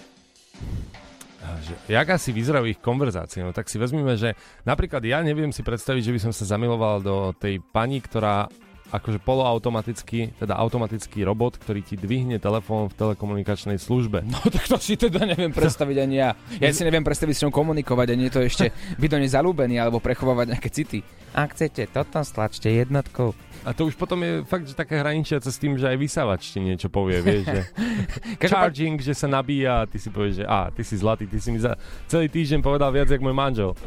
že 1.41 1.73
jak 1.89 2.07
asi 2.09 2.29
vyzerajú 2.29 2.69
ich 2.69 2.79
konverzácie, 2.81 3.41
no 3.41 3.53
tak 3.53 3.65
si 3.65 3.81
vezmeme, 3.81 4.13
že 4.13 4.37
napríklad 4.65 5.01
ja 5.01 5.25
neviem 5.25 5.49
si 5.49 5.65
predstaviť, 5.65 6.03
že 6.05 6.13
by 6.13 6.19
som 6.29 6.33
sa 6.33 6.45
zamiloval 6.45 7.01
do 7.01 7.15
tej 7.37 7.57
pani, 7.73 7.97
ktorá 7.97 8.45
akože 8.91 9.23
poloautomatický, 9.23 10.35
teda 10.35 10.59
automatický 10.59 11.23
robot, 11.23 11.57
ktorý 11.57 11.81
ti 11.81 11.95
dvihne 11.95 12.37
telefón 12.37 12.91
v 12.91 12.95
telekomunikačnej 12.99 13.79
službe. 13.79 14.27
No 14.27 14.43
tak 14.51 14.67
to 14.67 14.75
si 14.77 14.99
teda 14.99 15.23
neviem 15.23 15.55
predstaviť 15.55 15.97
ani 15.97 16.15
ja. 16.19 16.29
Ja 16.59 16.69
si 16.75 16.83
neviem 16.83 17.01
predstaviť 17.01 17.35
s 17.39 17.41
ňou 17.47 17.55
komunikovať 17.55 18.07
a 18.11 18.15
nie 18.19 18.27
to 18.27 18.43
ešte 18.43 18.75
byť 18.99 19.09
do 19.09 19.17
nej 19.17 19.31
zalúbený 19.31 19.79
alebo 19.79 20.03
prechovávať 20.03 20.45
nejaké 20.55 20.69
city. 20.69 20.99
Ak 21.31 21.55
chcete 21.55 21.87
toto, 21.87 22.19
stlačte 22.27 22.67
jednotkou. 22.67 23.31
A 23.61 23.77
to 23.77 23.85
už 23.85 23.93
potom 23.93 24.25
je 24.25 24.41
fakt, 24.41 24.65
že 24.65 24.73
také 24.73 24.97
hraničiace 24.97 25.53
s 25.53 25.61
tým, 25.61 25.77
že 25.77 25.85
aj 25.85 25.97
vysávač 26.01 26.49
ti 26.49 26.57
niečo 26.57 26.89
povie, 26.89 27.21
vieš, 27.21 27.45
že 27.45 27.61
charging, 28.49 28.97
že 28.97 29.13
sa 29.13 29.29
nabíja 29.29 29.85
a 29.85 29.87
ty 29.87 30.01
si 30.01 30.09
povieš, 30.09 30.41
že 30.41 30.45
a, 30.49 30.73
ty 30.73 30.81
si 30.81 30.97
zlatý, 30.97 31.29
ty 31.29 31.37
si 31.37 31.53
mi 31.53 31.61
za 31.61 31.77
celý 32.09 32.25
týždeň 32.25 32.65
povedal 32.65 32.89
viac, 32.89 33.05
jak 33.05 33.21
môj 33.21 33.37
manžel. 33.37 33.77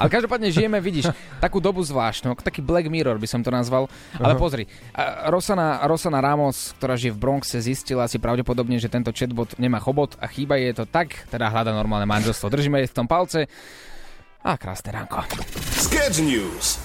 Ale 0.00 0.08
každopádne 0.08 0.48
žijeme, 0.48 0.80
vidíš, 0.80 1.12
takú 1.44 1.60
dobu 1.60 1.84
zvláštnu, 1.84 2.40
taký 2.40 2.64
Black 2.64 2.88
Mirror 2.88 3.20
by 3.20 3.28
som 3.28 3.44
to 3.44 3.52
nazval. 3.52 3.84
Ale 4.16 4.31
pozri, 4.38 4.64
a 4.92 5.28
Rosana, 5.32 5.82
Rosana 5.88 6.20
Ramos, 6.22 6.76
ktorá 6.78 6.94
žije 6.94 7.16
v 7.16 7.22
Bronxe, 7.22 7.58
zistila 7.60 8.06
si 8.06 8.20
pravdepodobne, 8.20 8.76
že 8.76 8.92
tento 8.92 9.10
chatbot 9.10 9.56
nemá 9.56 9.80
chobot 9.80 10.14
a 10.20 10.28
chýba 10.28 10.60
je 10.60 10.72
to 10.72 10.84
tak, 10.84 11.26
teda 11.32 11.48
hľada 11.48 11.72
normálne 11.72 12.04
manželstvo. 12.04 12.52
Držíme 12.52 12.82
jej 12.82 12.88
v 12.90 12.96
tom 12.96 13.06
palce 13.08 13.46
a 14.42 14.58
krásne 14.58 14.90
ránko. 14.92 15.22
Sketch 15.78 16.20
News. 16.22 16.82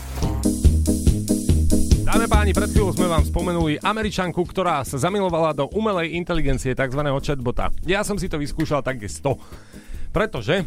Dáme 2.08 2.32
páni, 2.32 2.56
pred 2.56 2.72
chvíľou 2.72 2.96
sme 2.96 3.12
vám 3.12 3.28
spomenuli 3.28 3.84
Američanku, 3.84 4.40
ktorá 4.48 4.80
sa 4.88 4.96
zamilovala 4.96 5.52
do 5.52 5.68
umelej 5.76 6.16
inteligencie, 6.16 6.72
tzv. 6.72 7.04
chatbota. 7.04 7.68
Ja 7.84 8.08
som 8.08 8.16
si 8.16 8.32
to 8.32 8.40
vyskúšal 8.40 8.80
takisto. 8.80 9.36
Pretože 10.16 10.64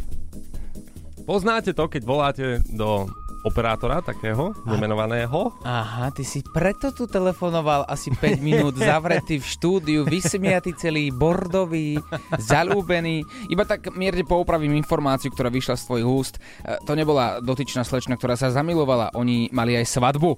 poznáte 1.24 1.72
to, 1.72 1.88
keď 1.88 2.02
voláte 2.04 2.46
do 2.68 3.08
operátora 3.42 4.04
takého, 4.04 4.52
nemenovaného. 4.68 5.54
Aha, 5.64 6.12
ty 6.12 6.22
si 6.26 6.44
preto 6.44 6.92
tu 6.92 7.08
telefonoval 7.08 7.88
asi 7.88 8.12
5 8.12 8.40
minút 8.40 8.76
zavretý 8.76 9.40
v 9.40 9.46
štúdiu, 9.46 10.00
vysmiatý 10.04 10.76
celý, 10.76 11.08
bordový, 11.08 11.96
zalúbený. 12.36 13.24
Iba 13.48 13.64
tak 13.64 13.92
mierne 13.96 14.24
poupravím 14.24 14.76
informáciu, 14.76 15.32
ktorá 15.32 15.48
vyšla 15.48 15.80
z 15.80 15.84
tvojich 15.88 16.08
úst. 16.08 16.34
E, 16.62 16.76
To 16.84 16.92
nebola 16.92 17.40
dotyčná 17.40 17.82
slečna, 17.82 18.20
ktorá 18.20 18.36
sa 18.36 18.52
zamilovala. 18.52 19.16
Oni 19.16 19.48
mali 19.50 19.76
aj 19.76 19.88
svadbu. 19.88 20.30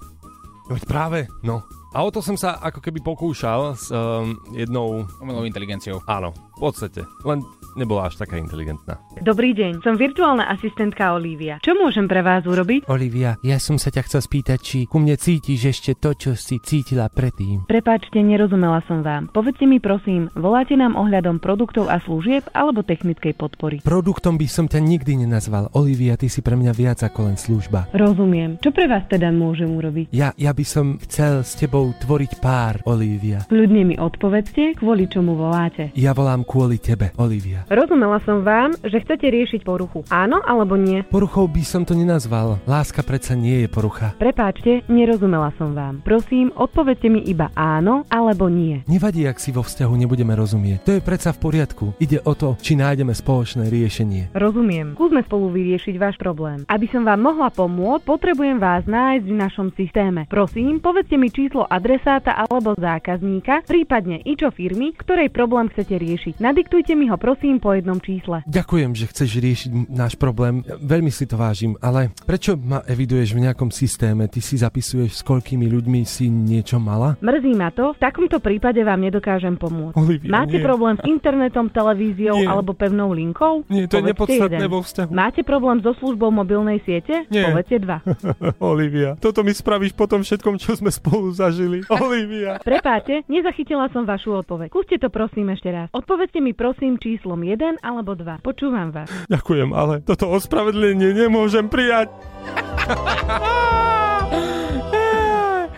No 0.71 0.73
veď 0.79 0.85
práve, 0.87 1.19
no. 1.43 1.82
A 1.93 2.01
o 2.01 2.09
to 2.09 2.25
som 2.25 2.41
sa 2.41 2.57
ako 2.57 2.81
keby 2.81 3.05
pokúšal 3.05 3.77
s 3.77 3.93
um, 3.93 4.33
jednou... 4.57 5.05
Umelou 5.21 5.45
inteligenciou. 5.45 6.01
Áno, 6.09 6.33
v 6.57 6.73
podstate. 6.73 7.05
Len 7.21 7.45
nebola 7.77 8.09
až 8.09 8.17
taká 8.17 8.41
inteligentná. 8.41 8.97
Dobrý 9.21 9.53
deň, 9.53 9.85
som 9.85 10.01
virtuálna 10.01 10.49
asistentka 10.49 11.13
Olivia. 11.13 11.61
Čo 11.61 11.77
môžem 11.77 12.09
pre 12.09 12.25
vás 12.25 12.49
urobiť? 12.49 12.89
Olivia, 12.89 13.37
ja 13.45 13.61
som 13.61 13.77
sa 13.77 13.93
ťa 13.93 14.09
chcel 14.09 14.25
spýtať, 14.25 14.59
či 14.65 14.79
ku 14.89 15.05
mne 15.05 15.21
cítiš 15.21 15.69
ešte 15.69 15.93
to, 16.01 16.17
čo 16.17 16.31
si 16.33 16.65
cítila 16.65 17.13
predtým. 17.13 17.69
Prepáčte, 17.69 18.25
nerozumela 18.25 18.81
som 18.89 19.05
vám. 19.05 19.29
Povedzte 19.29 19.69
mi 19.69 19.77
prosím, 19.77 20.33
voláte 20.33 20.73
nám 20.73 20.97
ohľadom 20.97 21.45
produktov 21.45 21.93
a 21.93 22.01
služieb 22.01 22.49
alebo 22.57 22.81
technickej 22.81 23.37
podpory? 23.37 23.85
Produktom 23.85 24.41
by 24.41 24.49
som 24.49 24.65
ťa 24.65 24.81
nikdy 24.81 25.29
nenazval. 25.29 25.69
Olivia, 25.77 26.17
ty 26.17 26.33
si 26.33 26.41
pre 26.41 26.57
mňa 26.57 26.73
viac 26.73 27.05
ako 27.05 27.29
len 27.29 27.37
služba. 27.37 27.93
Rozumiem. 27.93 28.57
Čo 28.65 28.73
pre 28.73 28.89
vás 28.89 29.05
teda 29.13 29.29
môžem 29.29 29.69
urobiť? 29.69 30.09
Ja, 30.13 30.33
ja 30.41 30.57
by 30.57 30.65
som 30.65 30.97
chcel 31.05 31.45
s 31.45 31.53
tebou 31.57 31.82
tvoriť 31.91 32.39
pár, 32.39 32.79
Olivia. 32.87 33.43
Kľudne 33.51 33.83
mi 33.83 33.97
odpovedzte, 33.99 34.79
kvôli 34.79 35.11
čomu 35.11 35.35
voláte. 35.35 35.91
Ja 35.99 36.15
volám 36.15 36.47
kvôli 36.47 36.79
tebe, 36.79 37.11
Olivia. 37.19 37.67
Rozumela 37.67 38.23
som 38.23 38.47
vám, 38.47 38.79
že 38.87 39.03
chcete 39.03 39.27
riešiť 39.27 39.67
poruchu. 39.67 40.07
Áno 40.07 40.39
alebo 40.47 40.79
nie? 40.79 41.03
Poruchou 41.11 41.51
by 41.51 41.67
som 41.67 41.83
to 41.83 41.99
nenazval. 41.99 42.63
Láska 42.71 43.03
predsa 43.03 43.35
nie 43.35 43.67
je 43.67 43.69
porucha. 43.73 44.15
Prepáčte, 44.23 44.87
nerozumela 44.87 45.51
som 45.59 45.75
vám. 45.75 46.05
Prosím, 46.07 46.55
odpovedzte 46.55 47.11
mi 47.11 47.25
iba 47.27 47.51
áno 47.59 48.07
alebo 48.07 48.47
nie. 48.47 48.85
Nevadí, 48.87 49.27
ak 49.27 49.41
si 49.41 49.51
vo 49.51 49.65
vzťahu 49.65 49.95
nebudeme 49.97 50.37
rozumieť. 50.37 50.85
To 50.85 50.93
je 50.95 51.03
predsa 51.03 51.33
v 51.33 51.43
poriadku. 51.43 51.97
Ide 51.97 52.21
o 52.29 52.37
to, 52.37 52.61
či 52.61 52.77
nájdeme 52.77 53.17
spoločné 53.17 53.73
riešenie. 53.73 54.37
Rozumiem. 54.37 54.93
Skúsme 54.93 55.25
spolu 55.25 55.49
vyriešiť 55.57 55.97
váš 55.97 56.21
problém. 56.21 56.69
Aby 56.69 56.93
som 56.93 57.09
vám 57.09 57.25
mohla 57.25 57.49
pomôcť, 57.49 58.05
potrebujem 58.05 58.61
vás 58.61 58.85
nájsť 58.85 59.25
v 59.25 59.37
našom 59.41 59.69
systéme. 59.73 60.29
Prosím, 60.29 60.85
povedzte 60.85 61.17
mi 61.17 61.33
číslo 61.33 61.65
adresáta 61.73 62.37
alebo 62.37 62.77
zákazníka, 62.77 63.65
prípadne 63.65 64.21
i 64.21 64.37
čo 64.37 64.53
firmy, 64.53 64.93
ktorej 64.93 65.33
problém 65.33 65.73
chcete 65.73 65.97
riešiť. 65.97 66.35
Nadiktujte 66.37 66.93
mi 66.93 67.09
ho 67.09 67.17
prosím 67.17 67.57
po 67.57 67.73
jednom 67.73 67.97
čísle. 67.97 68.45
Ďakujem, 68.45 68.91
že 68.93 69.09
chceš 69.09 69.31
riešiť 69.41 69.71
náš 69.89 70.21
problém. 70.21 70.61
Veľmi 70.69 71.09
si 71.09 71.25
to 71.25 71.41
vážim, 71.41 71.81
ale 71.81 72.13
prečo 72.29 72.53
ma 72.55 72.85
eviduješ 72.85 73.33
v 73.33 73.49
nejakom 73.49 73.73
systéme? 73.73 74.29
Ty 74.29 74.45
si 74.45 74.61
zapisuješ, 74.61 75.17
s 75.17 75.23
koľkými 75.25 75.65
ľuďmi 75.65 76.05
si 76.05 76.29
niečo 76.29 76.77
mala? 76.77 77.17
Mrzí 77.25 77.53
ma 77.57 77.73
to, 77.73 77.97
v 77.97 78.01
takomto 78.03 78.37
prípade 78.43 78.83
vám 78.85 79.01
nedokážem 79.01 79.57
pomôcť. 79.57 79.97
Olivia, 79.97 80.29
Máte 80.29 80.61
nie. 80.61 80.65
problém 80.67 81.01
s 81.01 81.03
internetom, 81.09 81.73
televíziou 81.73 82.37
Nie. 82.37 82.51
alebo 82.51 82.77
pevnou 82.77 83.15
linkou? 83.15 83.65
Nie, 83.71 83.89
to 83.89 84.03
je 84.03 84.13
nepodstatné 84.13 84.61
jeden. 84.61 84.69
vo 84.69 84.85
vzťahu. 84.85 85.09
Máte 85.15 85.41
problém 85.41 85.81
so 85.81 85.95
službou 85.97 86.29
mobilnej 86.29 86.83
siete? 86.85 87.25
Nie. 87.31 87.49
Povedzte 87.49 87.79
dva. 87.81 88.03
Olivia, 88.61 89.15
toto 89.17 89.41
mi 89.41 89.55
spravíš 89.55 89.95
po 89.95 90.11
tom 90.11 90.21
všetkom, 90.21 90.59
čo 90.59 90.75
sme 90.75 90.91
spolu 90.91 91.31
zažili. 91.31 91.62
Olivia. 92.03 92.59
Prepáte, 92.63 93.23
nezachytila 93.27 93.91
som 93.91 94.07
vašu 94.07 94.43
odpoveď. 94.43 94.69
Skúste 94.73 94.97
to 94.99 95.09
prosím 95.13 95.53
ešte 95.53 95.69
raz. 95.71 95.87
Odpovedzte 95.93 96.41
mi 96.41 96.57
prosím 96.57 96.99
číslom 96.99 97.43
1 97.43 97.83
alebo 97.83 98.15
2. 98.17 98.41
Počúvam 98.43 98.91
vás. 98.91 99.11
Ďakujem, 99.29 99.71
ale 99.75 100.01
toto 100.03 100.31
ospravedlenie 100.33 101.15
nemôžem 101.15 101.69
prijať. 101.69 102.11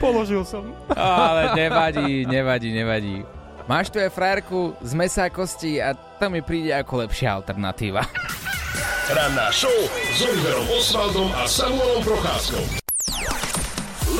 Položil 0.04 0.44
som. 0.44 0.68
Ale 0.92 1.56
nevadí, 1.56 2.28
nevadí, 2.28 2.68
nevadí. 2.76 3.16
Máš 3.64 3.88
tu 3.88 3.96
aj 3.96 4.12
frajerku 4.12 4.76
z 4.84 4.92
mesa 4.92 5.24
a 5.24 5.32
kosti 5.32 5.80
a 5.80 5.96
to 5.96 6.28
mi 6.28 6.44
príde 6.44 6.76
ako 6.76 7.08
lepšia 7.08 7.40
alternatíva. 7.40 8.04
Ranná 9.08 9.48
show 9.48 9.72
s 9.88 10.20
Oliverom 10.20 10.68
Osvaldom 10.76 11.28
a 11.32 11.48
Samuelom 11.48 12.04
Procházkou. 12.04 12.83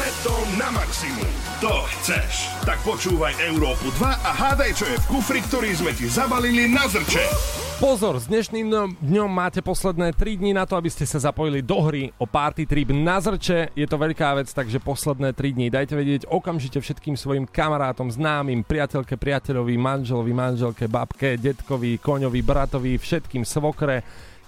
Leto 0.05 0.37
na 0.61 0.69
maximum. 0.69 1.33
To 1.65 1.89
chceš. 1.89 2.53
Tak 2.69 2.77
počúvaj 2.85 3.41
Európu 3.41 3.89
2 3.97 4.05
a 4.05 4.31
hádaj, 4.37 4.77
čo 4.77 4.85
je 4.85 5.01
v 5.01 5.09
kufri, 5.09 5.41
ktorý 5.41 5.73
sme 5.73 5.97
ti 5.97 6.05
zabalili 6.13 6.69
na 6.69 6.85
zrče. 6.85 7.25
Pozor, 7.81 8.21
s 8.21 8.29
dnešným 8.29 9.01
dňom 9.01 9.31
máte 9.33 9.65
posledné 9.65 10.13
3 10.13 10.45
dní 10.45 10.53
na 10.53 10.69
to, 10.69 10.77
aby 10.77 10.93
ste 10.93 11.09
sa 11.09 11.25
zapojili 11.25 11.65
do 11.65 11.81
hry 11.81 12.13
o 12.21 12.29
party 12.29 12.69
trip 12.69 12.93
na 12.93 13.17
zrče. 13.17 13.73
Je 13.73 13.89
to 13.89 13.97
veľká 13.97 14.37
vec, 14.37 14.53
takže 14.53 14.77
posledné 14.77 15.33
3 15.33 15.57
dní 15.57 15.73
dajte 15.73 15.97
vedieť 15.97 16.29
okamžite 16.29 16.85
všetkým 16.85 17.17
svojim 17.17 17.49
kamarátom, 17.49 18.13
známym, 18.13 18.61
priateľke, 18.61 19.17
priateľovi, 19.17 19.73
manželovi, 19.81 20.33
manželke, 20.37 20.85
babke, 20.85 21.41
detkovi, 21.41 21.97
koňovi, 21.97 22.45
bratovi, 22.45 23.01
všetkým 23.01 23.49
svokre. 23.49 24.05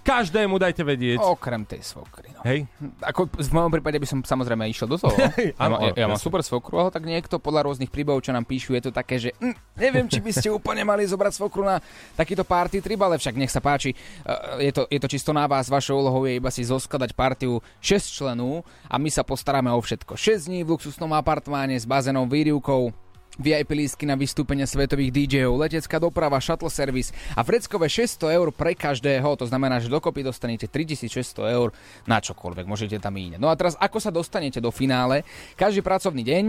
Každému 0.07 0.55
dajte 0.63 0.87
vedieť. 0.87 1.19
Okrem 1.19 1.67
tej 1.67 1.83
svokry. 1.83 2.31
No. 2.31 2.47
Hej? 2.47 2.71
Ako 3.03 3.27
v 3.27 3.51
mojom 3.51 3.75
prípade 3.75 3.99
by 3.99 4.07
som 4.07 4.23
samozrejme 4.23 4.63
išiel 4.71 4.87
do 4.87 5.03
toho. 5.03 5.11
ja, 5.19 5.51
ja, 5.59 5.91
ja 5.99 6.07
mám 6.07 6.23
super 6.23 6.47
svokru, 6.47 6.79
ale 6.79 6.95
tak 6.95 7.03
niekto 7.03 7.43
podľa 7.43 7.67
rôznych 7.67 7.91
príbehov, 7.91 8.23
čo 8.23 8.31
nám 8.31 8.47
píšu, 8.47 8.79
je 8.79 8.87
to 8.87 8.93
také, 8.95 9.19
že 9.19 9.35
hm, 9.43 9.59
neviem, 9.75 10.07
či 10.07 10.23
by 10.23 10.31
ste 10.31 10.49
úplne 10.55 10.87
mali 10.87 11.03
zobrať 11.03 11.33
svokru 11.35 11.67
na 11.67 11.83
takýto 12.15 12.47
party 12.47 12.79
trip, 12.79 13.03
ale 13.03 13.19
však 13.19 13.35
nech 13.35 13.51
sa 13.51 13.59
páči. 13.59 13.99
Uh, 14.23 14.63
je, 14.63 14.71
to, 14.71 14.87
je 14.87 15.01
to 15.03 15.11
čisto 15.11 15.35
na 15.35 15.51
vás, 15.51 15.67
vašou 15.67 15.99
úlohou 15.99 16.23
je 16.23 16.39
iba 16.39 16.55
si 16.55 16.63
zoskladať 16.63 17.11
partiu 17.19 17.59
6 17.83 18.07
členov 18.07 18.63
a 18.87 19.03
my 19.03 19.11
sa 19.11 19.27
postaráme 19.27 19.75
o 19.75 19.81
všetko. 19.83 20.15
6 20.15 20.47
dní 20.47 20.63
v 20.63 20.79
luxusnom 20.79 21.11
apartmáne 21.19 21.75
s 21.75 21.83
bazénom, 21.83 22.31
výrivkou, 22.31 22.95
VIP 23.37 23.77
lístky 23.77 24.05
na 24.09 24.17
vystúpenie 24.17 24.65
svetových 24.65 25.13
DJov, 25.13 25.61
letecká 25.61 26.01
doprava, 26.01 26.41
shuttle 26.41 26.73
service 26.73 27.13
a 27.37 27.45
vreckové 27.45 27.89
600 27.89 28.37
eur 28.37 28.49
pre 28.53 28.73
každého. 28.73 29.29
To 29.37 29.45
znamená, 29.45 29.81
že 29.81 29.93
dokopy 29.93 30.25
dostanete 30.25 30.67
3600 30.69 31.57
eur 31.57 31.73
na 32.09 32.21
čokoľvek, 32.21 32.65
môžete 32.65 32.97
tam 32.97 33.15
ísť. 33.17 33.37
No 33.37 33.53
a 33.53 33.55
teraz 33.55 33.77
ako 33.77 33.99
sa 34.01 34.09
dostanete 34.09 34.61
do 34.61 34.73
finále? 34.73 35.23
Každý 35.55 35.85
pracovný 35.85 36.25
deň 36.25 36.45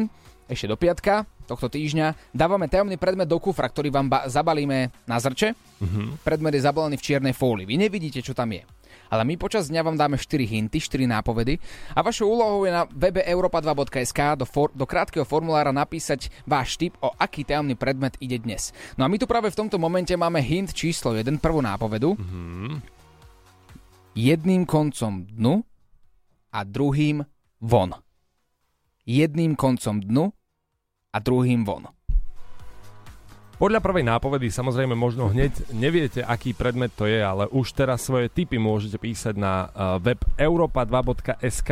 ešte 0.48 0.72
do 0.72 0.80
piatka 0.80 1.28
tohto 1.48 1.68
týždňa 1.72 2.32
dávame 2.36 2.68
tajomný 2.68 3.00
predmet 3.00 3.28
do 3.28 3.40
kufra, 3.40 3.68
ktorý 3.72 3.92
vám 3.92 4.08
ba- 4.12 4.28
zabalíme 4.28 4.92
na 5.08 5.18
zrče. 5.20 5.56
Mhm. 5.80 6.24
Predmet 6.24 6.56
je 6.60 6.68
zabalený 6.68 6.96
v 7.00 7.06
čiernej 7.08 7.36
fólii. 7.36 7.68
Vy 7.68 7.76
nevidíte, 7.80 8.20
čo 8.20 8.36
tam 8.36 8.52
je. 8.52 8.64
Ale 9.08 9.24
my 9.24 9.36
počas 9.40 9.72
dňa 9.72 9.82
vám 9.84 9.98
dáme 9.98 10.16
4 10.20 10.44
hinty, 10.44 10.78
4 10.80 11.08
nápovedy 11.08 11.60
a 11.96 12.00
vašou 12.04 12.28
úlohou 12.28 12.68
je 12.68 12.72
na 12.72 12.84
webe 12.88 13.24
europa2.sk 13.24 14.20
do, 14.40 14.46
for- 14.46 14.74
do 14.76 14.86
krátkeho 14.86 15.24
formulára 15.26 15.72
napísať 15.72 16.30
váš 16.44 16.76
tip, 16.76 16.96
o 17.00 17.12
aký 17.16 17.48
tajomný 17.48 17.76
predmet 17.80 18.20
ide 18.20 18.38
dnes. 18.38 18.76
No 19.00 19.04
a 19.04 19.12
my 19.12 19.18
tu 19.18 19.26
práve 19.26 19.52
v 19.52 19.60
tomto 19.60 19.80
momente 19.80 20.12
máme 20.14 20.44
hint 20.44 20.76
číslo 20.76 21.16
1, 21.16 21.40
prvú 21.40 21.64
nápovedu. 21.64 22.16
Mhm. 22.20 22.96
Jedným 24.18 24.66
koncom 24.66 25.30
dnu 25.30 25.62
a 26.50 26.60
druhým 26.66 27.22
von. 27.62 27.94
Jedným 29.06 29.54
koncom 29.54 30.02
dnu 30.02 30.34
a 31.14 31.18
druhým 31.22 31.62
von. 31.64 31.97
Podľa 33.58 33.82
prvej 33.82 34.06
nápovedy 34.06 34.54
samozrejme 34.54 34.94
možno 34.94 35.34
hneď 35.34 35.74
neviete, 35.74 36.22
aký 36.22 36.54
predmet 36.54 36.94
to 36.94 37.10
je, 37.10 37.18
ale 37.18 37.50
už 37.50 37.74
teraz 37.74 38.06
svoje 38.06 38.30
tipy 38.30 38.62
môžete 38.62 39.02
písať 39.02 39.34
na 39.34 39.66
uh, 39.74 39.98
web 39.98 40.22
europa2.sk. 40.38 41.72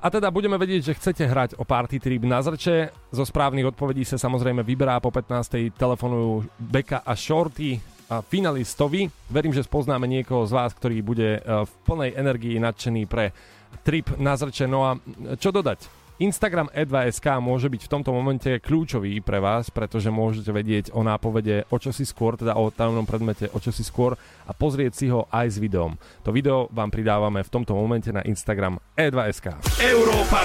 A 0.00 0.06
teda 0.08 0.32
budeme 0.32 0.56
vedieť, 0.56 0.88
že 0.88 0.96
chcete 0.96 1.28
hrať 1.28 1.50
o 1.60 1.68
Party 1.68 2.00
Trip 2.00 2.24
na 2.24 2.40
zrče. 2.40 2.96
Zo 3.12 3.28
správnych 3.28 3.68
odpovedí 3.68 4.08
sa 4.08 4.16
samozrejme 4.16 4.64
vyberá 4.64 4.96
po 5.04 5.12
15. 5.12 5.68
telefonujú 5.76 6.48
Beka 6.56 7.04
a 7.04 7.12
Shorty 7.12 7.76
a 8.08 8.24
finalistovi. 8.24 9.04
Verím, 9.28 9.52
že 9.52 9.68
spoznáme 9.68 10.08
niekoho 10.08 10.48
z 10.48 10.56
vás, 10.56 10.72
ktorý 10.72 11.04
bude 11.04 11.44
uh, 11.44 11.68
v 11.68 11.72
plnej 11.84 12.16
energii 12.16 12.56
nadšený 12.56 13.04
pre 13.04 13.36
trip 13.84 14.16
na 14.16 14.32
zrče. 14.32 14.64
No 14.64 14.88
a 14.88 14.96
čo 15.36 15.52
dodať? 15.52 15.99
Instagram 16.20 16.68
e2.sk 16.76 17.24
môže 17.40 17.72
byť 17.72 17.88
v 17.88 17.92
tomto 17.96 18.12
momente 18.12 18.60
kľúčový 18.60 19.24
pre 19.24 19.40
vás, 19.40 19.72
pretože 19.72 20.12
môžete 20.12 20.52
vedieť 20.52 20.92
o 20.92 21.00
nápovede 21.00 21.64
o 21.72 21.80
čo 21.80 21.96
si 21.96 22.04
skôr, 22.04 22.36
teda 22.36 22.60
o 22.60 22.68
tajomnom 22.68 23.08
predmete 23.08 23.48
o 23.48 23.56
čo 23.56 23.72
si 23.72 23.80
skôr 23.80 24.20
a 24.44 24.52
pozrieť 24.52 24.92
si 24.92 25.08
ho 25.08 25.24
aj 25.32 25.48
s 25.48 25.56
videom. 25.56 25.96
To 26.28 26.28
video 26.28 26.68
vám 26.76 26.92
pridávame 26.92 27.40
v 27.40 27.48
tomto 27.48 27.72
momente 27.72 28.12
na 28.12 28.20
Instagram 28.20 28.76
e2.sk. 29.00 29.64
Európa 29.80 30.44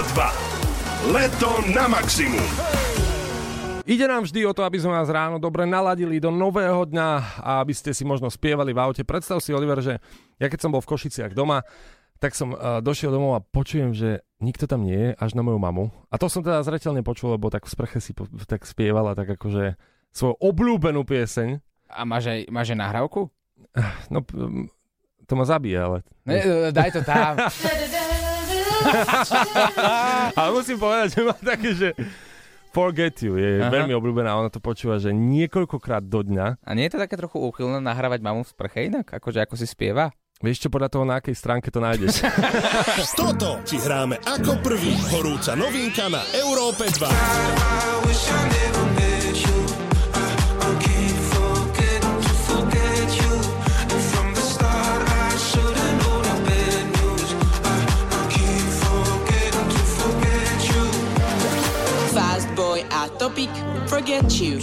2. 1.12 1.12
Leto 1.12 1.60
na 1.76 1.84
maximum. 1.92 2.48
Ide 3.84 4.08
nám 4.08 4.24
vždy 4.24 4.48
o 4.48 4.56
to, 4.56 4.64
aby 4.64 4.80
sme 4.80 4.96
vás 4.96 5.12
ráno 5.12 5.36
dobre 5.36 5.68
naladili 5.68 6.16
do 6.16 6.32
nového 6.32 6.88
dňa 6.88 7.10
a 7.44 7.60
aby 7.60 7.76
ste 7.76 7.92
si 7.92 8.08
možno 8.08 8.32
spievali 8.32 8.72
v 8.72 8.80
aute. 8.80 9.04
Predstav 9.04 9.44
si, 9.44 9.52
Oliver, 9.52 9.84
že 9.84 10.00
ja 10.40 10.48
keď 10.48 10.58
som 10.58 10.72
bol 10.72 10.80
v 10.80 10.88
Košiciach 10.88 11.36
doma, 11.36 11.60
tak 12.16 12.32
som 12.32 12.56
uh, 12.56 12.80
došiel 12.80 13.12
domov 13.12 13.36
a 13.36 13.44
počujem, 13.44 13.92
že 13.92 14.25
nikto 14.40 14.68
tam 14.68 14.84
nie 14.84 14.96
je, 14.96 15.10
až 15.16 15.32
na 15.32 15.42
moju 15.42 15.58
mamu. 15.60 15.88
A 16.12 16.20
to 16.20 16.28
som 16.28 16.44
teda 16.44 16.60
zreteľne 16.64 17.00
počul, 17.00 17.36
lebo 17.36 17.48
tak 17.48 17.64
v 17.64 17.72
sprche 17.72 17.98
si 18.00 18.12
po, 18.12 18.28
tak 18.44 18.68
spievala 18.68 19.16
tak 19.16 19.36
akože 19.36 19.76
svoju 20.12 20.34
obľúbenú 20.40 21.04
pieseň. 21.04 21.60
A 21.92 22.02
máš 22.02 22.32
aj, 22.32 22.40
máš 22.50 22.72
aj 22.74 22.78
nahrávku? 22.80 23.30
No, 24.12 24.24
to 25.26 25.32
ma 25.36 25.44
zabije, 25.44 25.78
ale... 25.80 25.98
Ne, 26.24 26.70
daj 26.72 26.90
to 26.96 27.00
tam. 27.04 27.36
ale 30.38 30.48
musím 30.52 30.78
povedať, 30.78 31.18
že 31.18 31.20
má 31.24 31.34
také, 31.36 31.70
že 31.74 31.88
Forget 32.76 33.24
You 33.24 33.40
je 33.40 33.64
Aha. 33.64 33.72
veľmi 33.72 33.96
obľúbená, 33.96 34.36
ona 34.36 34.52
to 34.52 34.60
počúva, 34.60 35.00
že 35.00 35.08
niekoľkokrát 35.08 36.04
do 36.04 36.20
dňa. 36.20 36.60
A 36.60 36.70
nie 36.76 36.84
je 36.84 36.92
to 36.92 37.00
také 37.00 37.16
trochu 37.16 37.40
úchylné 37.40 37.80
nahrávať 37.80 38.20
mamu 38.20 38.44
v 38.44 38.52
sprche 38.52 38.92
inak? 38.92 39.16
Akože 39.16 39.40
ako 39.40 39.56
si 39.56 39.64
spieva? 39.64 40.12
Vieš 40.36 40.68
čo, 40.68 40.68
podľa 40.68 40.92
toho, 40.92 41.08
na 41.08 41.16
akej 41.16 41.32
stránke 41.32 41.72
to 41.72 41.80
nájdeš. 41.80 42.20
Toto 43.20 43.64
ti 43.64 43.80
hráme 43.80 44.20
ako 44.20 44.60
prvý. 44.60 44.92
Horúca 45.08 45.56
novinka 45.56 46.12
na 46.12 46.20
Európe 46.36 46.84
2. 46.92 47.08
Fast 62.12 62.48
boy 62.52 62.84
a 62.92 63.08
topic, 63.16 63.48
forget 63.88 64.28
you. 64.36 64.60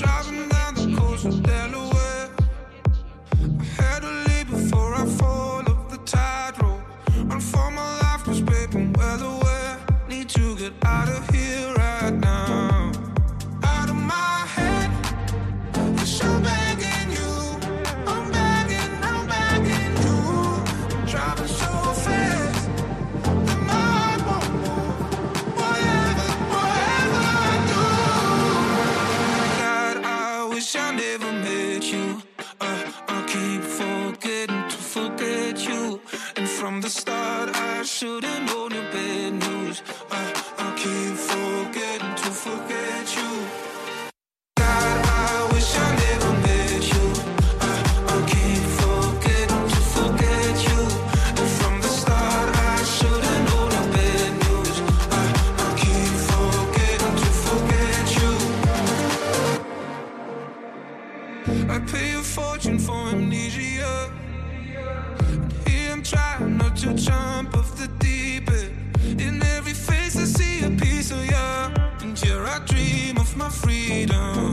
Freedom. 73.74 74.53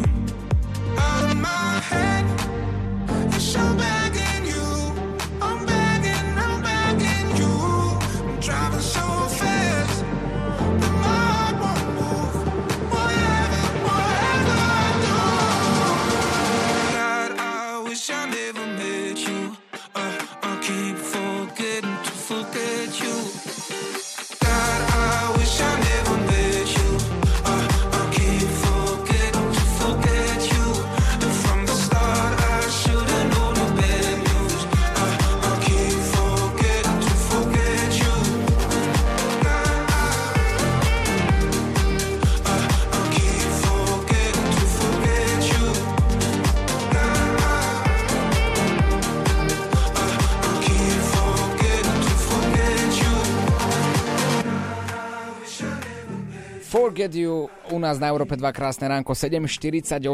You 57.01 57.49
u 57.73 57.79
nás 57.81 57.97
na 57.97 58.13
Európe 58.13 58.37
2 58.37 58.45
krásne 58.53 58.85
ránko 58.85 59.17
7.48. 59.17 60.05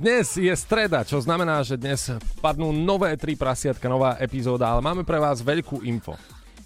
Dnes 0.00 0.26
je 0.40 0.54
streda, 0.56 1.04
čo 1.04 1.20
znamená, 1.20 1.60
že 1.60 1.76
dnes 1.76 2.08
padnú 2.40 2.72
nové 2.72 3.12
tri 3.20 3.36
prasiatka, 3.36 3.92
nová 3.92 4.16
epizóda, 4.16 4.72
ale 4.72 4.80
máme 4.80 5.04
pre 5.04 5.20
vás 5.20 5.44
veľkú 5.44 5.84
info. 5.84 6.16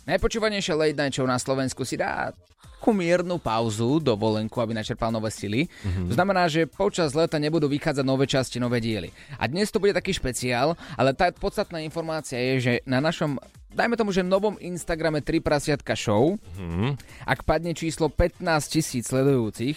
Najpočúvanejšia 0.09 0.75
late 0.75 0.97
night 0.97 1.13
show 1.13 1.29
na 1.29 1.37
Slovensku 1.37 1.85
si 1.85 2.01
dá 2.01 2.33
takú 2.79 2.95
miernu 2.95 3.37
pauzu, 3.37 4.01
dovolenku, 4.01 4.57
aby 4.63 4.73
načerpal 4.73 5.13
nové 5.13 5.29
sily. 5.35 5.67
Mm-hmm. 5.67 6.07
To 6.09 6.13
znamená, 6.15 6.49
že 6.49 6.65
počas 6.65 7.13
leta 7.13 7.37
nebudú 7.37 7.69
vychádzať 7.69 8.05
nové 8.07 8.25
časti, 8.25 8.57
nové 8.57 8.81
diely. 8.81 9.13
A 9.37 9.45
dnes 9.51 9.69
to 9.69 9.77
bude 9.77 9.93
taký 9.93 10.17
špeciál, 10.17 10.79
ale 10.97 11.13
tá 11.13 11.29
podstatná 11.35 11.83
informácia 11.83 12.39
je, 12.39 12.55
že 12.63 12.73
na 12.89 13.03
našom 13.03 13.37
dajme 13.75 13.99
tomu, 14.01 14.15
že 14.15 14.25
novom 14.25 14.57
Instagrame 14.63 15.21
3 15.21 15.45
prasiatka 15.45 15.93
show, 15.93 16.41
mm-hmm. 16.57 16.97
ak 17.29 17.45
padne 17.45 17.77
číslo 17.77 18.09
15 18.09 18.41
tisíc 18.73 19.11
sledujúcich 19.11 19.77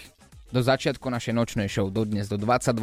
do 0.54 0.64
začiatku 0.64 1.04
našej 1.12 1.34
nočnej 1.36 1.68
show, 1.68 1.92
do 1.92 2.08
dnes, 2.08 2.32
do 2.32 2.40
22.00, 2.40 2.80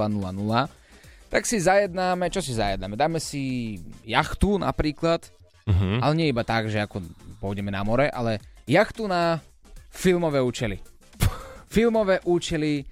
tak 1.33 1.43
si 1.49 1.57
zajednáme, 1.63 2.29
čo 2.29 2.45
si 2.45 2.53
zajednáme? 2.53 2.99
Dáme 2.99 3.23
si 3.23 3.77
jachtu 4.05 4.61
napríklad, 4.61 5.25
mm-hmm. 5.65 6.05
ale 6.05 6.13
nie 6.19 6.29
iba 6.29 6.45
tak, 6.45 6.69
že 6.69 6.85
ako 6.85 7.01
pôjdeme 7.39 7.71
na 7.71 7.87
more, 7.87 8.11
ale 8.11 8.43
jachtu 8.67 9.07
na 9.07 9.39
filmové 9.89 10.43
účely. 10.43 10.83
filmové 11.75 12.21
účely 12.27 12.85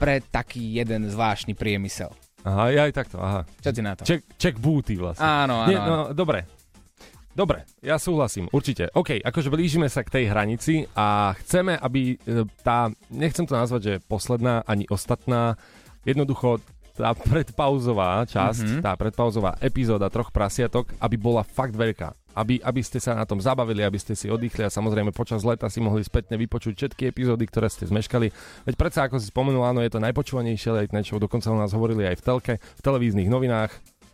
pre 0.00 0.24
taký 0.24 0.80
jeden 0.80 1.06
zvláštny 1.06 1.54
priemysel. 1.54 2.10
Aha, 2.44 2.68
ja 2.72 2.84
aj 2.84 2.92
takto, 2.92 3.16
aha. 3.20 3.48
Čo 3.60 3.70
ty 3.72 3.80
na 3.80 3.96
to? 3.96 4.04
Check, 4.04 4.24
check 4.36 4.56
booty 4.60 5.00
vlastne. 5.00 5.24
Áno, 5.24 5.64
áno. 5.64 5.70
Nie, 5.72 5.78
no, 5.80 6.12
dobre. 6.12 6.44
Dobre, 7.34 7.66
ja 7.82 7.98
súhlasím, 7.98 8.46
určite. 8.54 8.94
OK, 8.94 9.18
akože 9.18 9.50
blížime 9.50 9.90
sa 9.90 10.06
k 10.06 10.22
tej 10.22 10.24
hranici 10.30 10.86
a 10.94 11.34
chceme, 11.42 11.74
aby 11.74 12.14
e, 12.14 12.46
tá, 12.62 12.94
nechcem 13.10 13.42
to 13.42 13.58
nazvať, 13.58 13.80
že 13.82 13.94
posledná 14.06 14.62
ani 14.70 14.86
ostatná, 14.86 15.58
jednoducho 16.06 16.62
tá 16.94 17.10
predpauzová 17.10 18.22
časť, 18.30 18.78
mm-hmm. 18.78 18.82
tá 18.86 18.94
predpauzová 18.94 19.58
epizóda 19.58 20.06
troch 20.14 20.30
prasiatok, 20.30 20.94
aby 21.02 21.18
bola 21.18 21.42
fakt 21.42 21.74
veľká. 21.74 22.14
Aby, 22.34 22.58
aby 22.60 22.80
ste 22.82 22.98
sa 22.98 23.14
na 23.14 23.22
tom 23.24 23.38
zabavili, 23.38 23.86
aby 23.86 23.98
ste 23.98 24.18
si 24.18 24.26
oddychli 24.26 24.66
a 24.66 24.70
samozrejme 24.70 25.14
počas 25.14 25.46
leta 25.46 25.70
si 25.70 25.78
mohli 25.78 26.02
spätne 26.02 26.34
vypočuť 26.34 26.74
všetky 26.74 27.14
epizódy, 27.14 27.46
ktoré 27.46 27.70
ste 27.70 27.86
zmeškali. 27.86 28.34
Veď 28.66 28.74
predsa, 28.74 29.06
ako 29.06 29.22
si 29.22 29.30
spomenul, 29.30 29.62
áno, 29.62 29.80
je 29.80 29.94
to 29.94 30.02
najpočúvanejšie 30.02 30.74
late 30.74 30.92
show, 31.06 31.22
dokonca 31.22 31.48
o 31.48 31.56
nás 31.56 31.70
hovorili 31.70 32.10
aj 32.10 32.18
v 32.18 32.22
telke, 32.26 32.54
v 32.58 32.80
televíznych 32.82 33.30
novinách, 33.30 33.70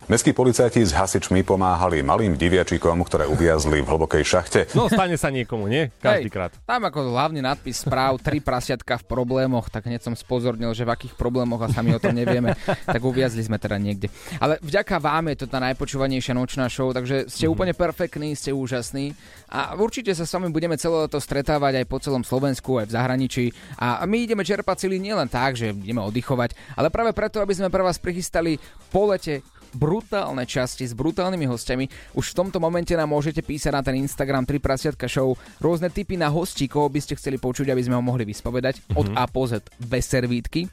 Mestskí 0.09 0.33
policajti 0.33 0.81
s 0.81 0.97
hasičmi 0.97 1.45
pomáhali 1.45 2.01
malým 2.01 2.33
diviačikom, 2.33 3.05
ktoré 3.05 3.29
uviazli 3.29 3.85
v 3.85 3.87
hlbokej 3.87 4.23
šachte. 4.25 4.59
No 4.73 4.89
stane 4.89 5.13
sa 5.13 5.29
niekomu, 5.29 5.69
nie? 5.69 5.93
Každýkrát. 6.01 6.57
Tam 6.65 6.81
ako 6.89 7.13
hlavný 7.13 7.37
nadpis 7.45 7.85
správ 7.85 8.17
tri 8.17 8.41
prasiatka 8.41 8.97
v 8.97 9.05
problémoch, 9.05 9.69
tak 9.69 9.85
hneď 9.85 10.01
som 10.01 10.17
spozornil, 10.17 10.73
že 10.73 10.89
v 10.89 10.97
akých 10.97 11.13
problémoch 11.13 11.61
a 11.61 11.69
sami 11.69 11.93
o 11.93 12.01
tom 12.01 12.17
nevieme, 12.17 12.57
tak 12.65 12.97
uviazli 12.97 13.45
sme 13.45 13.61
teda 13.61 13.77
niekde. 13.77 14.09
Ale 14.41 14.57
vďaka 14.65 14.97
vám 14.97 15.29
je 15.31 15.45
to 15.45 15.45
tá 15.45 15.61
najpočúvanejšia 15.69 16.33
nočná 16.33 16.65
show, 16.65 16.89
takže 16.89 17.29
ste 17.29 17.45
mm-hmm. 17.45 17.53
úplne 17.53 17.73
perfektní, 17.77 18.33
ste 18.33 18.49
úžasní 18.49 19.13
a 19.53 19.77
určite 19.77 20.17
sa 20.17 20.25
s 20.25 20.33
vami 20.33 20.49
budeme 20.49 20.81
celé 20.81 21.05
to 21.13 21.21
stretávať 21.21 21.77
aj 21.77 21.85
po 21.85 22.01
celom 22.01 22.25
Slovensku, 22.25 22.81
aj 22.81 22.89
v 22.89 22.95
zahraničí 22.97 23.45
a 23.77 24.01
my 24.09 24.25
ideme 24.25 24.41
čerpať 24.41 24.89
sily 24.89 24.97
nielen 24.97 25.29
tak, 25.29 25.53
že 25.53 25.77
ideme 25.77 26.01
oddychovať, 26.01 26.57
ale 26.73 26.89
práve 26.89 27.13
preto, 27.13 27.37
aby 27.37 27.53
sme 27.53 27.69
pre 27.69 27.85
vás 27.85 28.01
prichystali 28.01 28.57
po 28.89 29.07
lete 29.07 29.45
brutálne 29.75 30.43
časti 30.47 30.87
s 30.87 30.93
brutálnymi 30.95 31.45
hostiami. 31.47 31.85
Už 32.17 32.31
v 32.31 32.37
tomto 32.37 32.57
momente 32.59 32.91
nám 32.95 33.11
môžete 33.11 33.43
písať 33.43 33.71
na 33.71 33.81
ten 33.81 33.95
Instagram 33.99 34.43
3 34.43 34.59
prasiatka 34.59 35.07
show 35.07 35.35
rôzne 35.63 35.91
typy 35.91 36.19
na 36.19 36.27
hostí, 36.27 36.67
koho 36.67 36.87
by 36.91 36.99
ste 36.99 37.15
chceli 37.15 37.39
počuť, 37.39 37.71
aby 37.71 37.81
sme 37.83 37.97
ho 37.97 38.03
mohli 38.03 38.27
vyspovedať 38.27 38.81
mm-hmm. 38.81 38.99
od 38.99 39.07
A 39.15 39.25
po 39.27 39.47
Z 39.47 39.67
bez 39.79 40.07
servítky. 40.07 40.67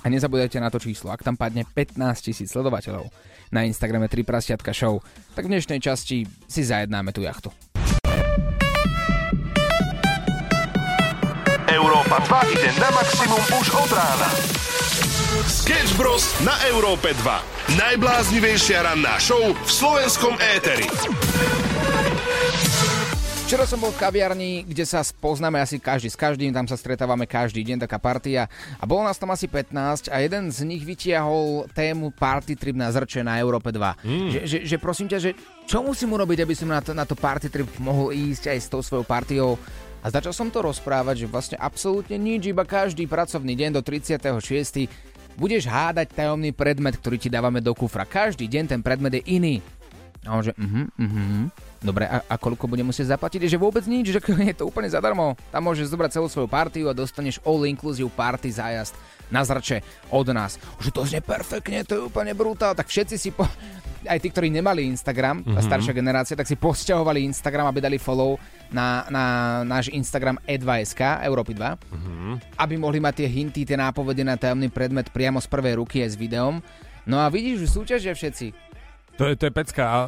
A 0.00 0.08
nezabudajte 0.08 0.56
na 0.56 0.72
to 0.72 0.80
číslo, 0.80 1.12
ak 1.12 1.20
tam 1.20 1.36
padne 1.36 1.68
15 1.68 2.00
tisíc 2.24 2.48
sledovateľov 2.48 3.12
na 3.52 3.68
Instagrame 3.68 4.08
3 4.08 4.24
prasiatka 4.24 4.72
show, 4.72 5.04
tak 5.36 5.44
v 5.44 5.52
dnešnej 5.58 5.80
časti 5.82 6.24
si 6.48 6.62
zajednáme 6.64 7.12
tú 7.12 7.20
jachtu. 7.20 7.52
Európa 11.70 12.18
2 12.26 12.50
ide 12.50 12.70
na 12.82 12.90
maximum 12.90 13.42
už 13.62 13.66
od 13.78 13.90
rána. 13.94 14.28
Sketch 15.46 15.94
Bros. 15.94 16.26
na 16.42 16.58
Európe 16.66 17.14
2. 17.14 17.78
Najbláznivejšia 17.78 18.82
ranná 18.82 19.14
show 19.22 19.54
v 19.54 19.70
slovenskom 19.70 20.34
éteri. 20.58 20.90
Včera 23.46 23.66
som 23.66 23.78
bol 23.78 23.94
v 23.94 24.02
kaviarni, 24.02 24.62
kde 24.66 24.82
sa 24.82 25.02
spoznáme 25.02 25.62
asi 25.62 25.78
každý 25.78 26.10
s 26.10 26.18
každým, 26.18 26.50
tam 26.50 26.66
sa 26.66 26.74
stretávame 26.74 27.30
každý 27.30 27.62
deň, 27.62 27.86
taká 27.86 28.02
partia. 28.02 28.50
A 28.78 28.86
bolo 28.86 29.06
nás 29.06 29.18
tam 29.18 29.30
asi 29.30 29.46
15 29.46 30.10
a 30.10 30.22
jeden 30.22 30.50
z 30.50 30.66
nich 30.66 30.82
vytiahol 30.82 31.70
tému 31.70 32.10
party 32.14 32.58
trip 32.58 32.74
na 32.74 32.90
zrče 32.90 33.22
na 33.22 33.38
Európe 33.38 33.70
2. 33.70 34.06
Mm. 34.06 34.28
Že, 34.30 34.40
že, 34.42 34.58
že 34.66 34.76
prosím 34.78 35.06
ťa, 35.10 35.18
že 35.22 35.30
čo 35.70 35.86
musím 35.86 36.14
urobiť, 36.18 36.42
aby 36.42 36.54
som 36.54 36.70
na 36.70 36.82
to, 36.82 36.94
na 36.94 37.06
to 37.06 37.14
party 37.14 37.46
trip 37.46 37.70
mohol 37.78 38.10
ísť 38.10 38.54
aj 38.54 38.58
s 38.58 38.70
tou 38.70 38.82
svojou 38.82 39.06
partiou? 39.06 39.54
A 40.00 40.08
začal 40.08 40.32
som 40.32 40.48
to 40.48 40.64
rozprávať, 40.64 41.24
že 41.24 41.26
vlastne 41.28 41.56
absolútne 41.60 42.16
nič, 42.16 42.48
iba 42.48 42.64
každý 42.64 43.04
pracovný 43.04 43.52
deň 43.52 43.76
do 43.76 43.82
36. 43.84 44.88
budeš 45.36 45.68
hádať 45.68 46.16
tajomný 46.16 46.56
predmet, 46.56 46.96
ktorý 46.96 47.20
ti 47.20 47.28
dávame 47.28 47.60
do 47.60 47.76
kufra. 47.76 48.08
Každý 48.08 48.48
deň 48.48 48.64
ten 48.76 48.80
predmet 48.80 49.20
je 49.20 49.22
iný. 49.28 49.54
A 50.24 50.36
on 50.36 50.44
že, 50.44 50.52
mhm, 50.56 50.92
mhm, 51.00 51.40
dobre, 51.80 52.04
a, 52.04 52.20
a 52.20 52.34
koľko 52.36 52.68
bude 52.68 52.84
musieť 52.84 53.16
zaplatiť? 53.16 53.48
Že 53.48 53.60
vôbec 53.60 53.84
nič, 53.88 54.12
že 54.12 54.20
je 54.52 54.56
to 54.56 54.68
úplne 54.68 54.88
zadarmo. 54.88 55.36
Tam 55.52 55.64
môžeš 55.64 55.92
zobrať 55.92 56.16
celú 56.16 56.28
svoju 56.28 56.48
partiu 56.48 56.88
a 56.88 56.96
dostaneš 56.96 57.40
all 57.44 57.64
inclusive 57.64 58.12
party 58.12 58.52
zájazd 58.52 58.96
na 59.30 59.42
zrče 59.46 60.10
od 60.10 60.28
nás. 60.34 60.58
Že 60.82 60.90
to 60.90 61.00
znie 61.06 61.22
perfektne, 61.22 61.86
to 61.86 61.92
je 61.96 62.02
úplne 62.06 62.34
brutál. 62.34 62.74
Tak 62.74 62.90
všetci 62.90 63.16
si 63.16 63.30
po, 63.30 63.46
aj 64.06 64.18
tí, 64.20 64.28
ktorí 64.30 64.48
nemali 64.48 64.86
Instagram, 64.88 65.44
mm-hmm. 65.44 65.60
staršia 65.64 65.92
generácia, 65.92 66.38
tak 66.38 66.48
si 66.48 66.56
posťahovali 66.56 67.24
Instagram, 67.26 67.68
aby 67.68 67.80
dali 67.84 67.98
follow 68.00 68.40
na, 68.72 69.04
na 69.12 69.24
náš 69.66 69.92
Instagram 69.92 70.40
e2sk, 70.46 71.20
Európy 71.26 71.52
2, 71.52 71.76
mm-hmm. 71.76 72.34
aby 72.56 72.74
mohli 72.80 72.98
mať 73.02 73.24
tie 73.24 73.28
hinty, 73.28 73.66
tie 73.66 73.76
nápovede 73.76 74.24
na 74.24 74.40
tajomný 74.40 74.72
predmet 74.72 75.12
priamo 75.12 75.42
z 75.42 75.48
prvej 75.50 75.74
ruky 75.80 76.00
aj 76.00 76.14
s 76.14 76.20
videom. 76.20 76.64
No 77.04 77.20
a 77.20 77.28
vidíš, 77.28 77.66
že 77.66 77.74
súťažia 77.74 78.12
všetci. 78.12 78.46
To 79.20 79.28
je, 79.28 79.34
to 79.36 79.44
je 79.48 79.52
pecka. 79.52 79.84
A 79.84 79.98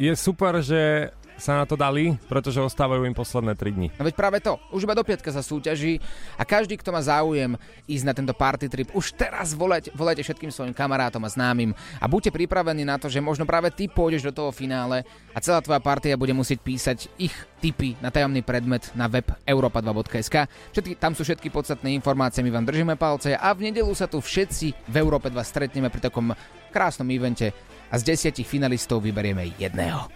je 0.00 0.12
super, 0.16 0.64
že 0.64 1.12
sa 1.38 1.58
na 1.58 1.64
to 1.66 1.74
dali, 1.74 2.14
pretože 2.30 2.62
ostávajú 2.62 3.04
im 3.04 3.16
posledné 3.16 3.58
3 3.58 3.76
dni. 3.76 3.88
No 3.98 4.06
veď 4.06 4.14
práve 4.14 4.38
to, 4.38 4.58
už 4.70 4.86
iba 4.86 4.94
do 4.94 5.02
piatka 5.02 5.30
sa 5.34 5.42
súťaží 5.42 5.98
a 6.38 6.42
každý, 6.46 6.78
kto 6.78 6.94
má 6.94 7.02
záujem 7.02 7.58
ísť 7.90 8.04
na 8.06 8.14
tento 8.14 8.34
party 8.34 8.66
trip, 8.70 8.88
už 8.94 9.14
teraz 9.18 9.52
volajte, 9.52 9.90
volajte 9.94 10.22
všetkým 10.22 10.54
svojim 10.54 10.74
kamarátom 10.74 11.22
a 11.26 11.30
známym 11.30 11.74
a 11.98 12.04
buďte 12.06 12.34
pripravení 12.34 12.86
na 12.86 12.96
to, 12.96 13.10
že 13.10 13.22
možno 13.22 13.44
práve 13.44 13.70
ty 13.74 13.90
pôjdeš 13.90 14.30
do 14.30 14.32
toho 14.32 14.50
finále 14.54 15.02
a 15.34 15.38
celá 15.42 15.58
tvoja 15.60 15.82
partia 15.82 16.18
bude 16.18 16.32
musieť 16.32 16.62
písať 16.62 16.98
ich 17.18 17.34
tipy 17.58 17.98
na 17.98 18.12
tajomný 18.14 18.44
predmet 18.44 18.92
na 18.92 19.10
web 19.10 19.26
europa2.sk. 19.48 20.46
Všetky, 20.70 20.92
tam 21.00 21.16
sú 21.16 21.26
všetky 21.26 21.50
podstatné 21.50 21.90
informácie, 21.96 22.44
my 22.44 22.52
vám 22.52 22.68
držíme 22.68 22.94
palce 22.94 23.34
a 23.34 23.48
v 23.52 23.72
nedelu 23.72 23.90
sa 23.96 24.06
tu 24.06 24.22
všetci 24.22 24.86
v 24.86 24.96
Európe 25.00 25.32
2 25.32 25.36
stretneme 25.42 25.90
pri 25.90 26.08
takom 26.08 26.32
krásnom 26.74 27.06
evente 27.10 27.54
a 27.90 27.94
z 28.00 28.02
desiatich 28.10 28.48
finalistov 28.48 28.98
vyberieme 29.04 29.54
jedného. 29.54 30.10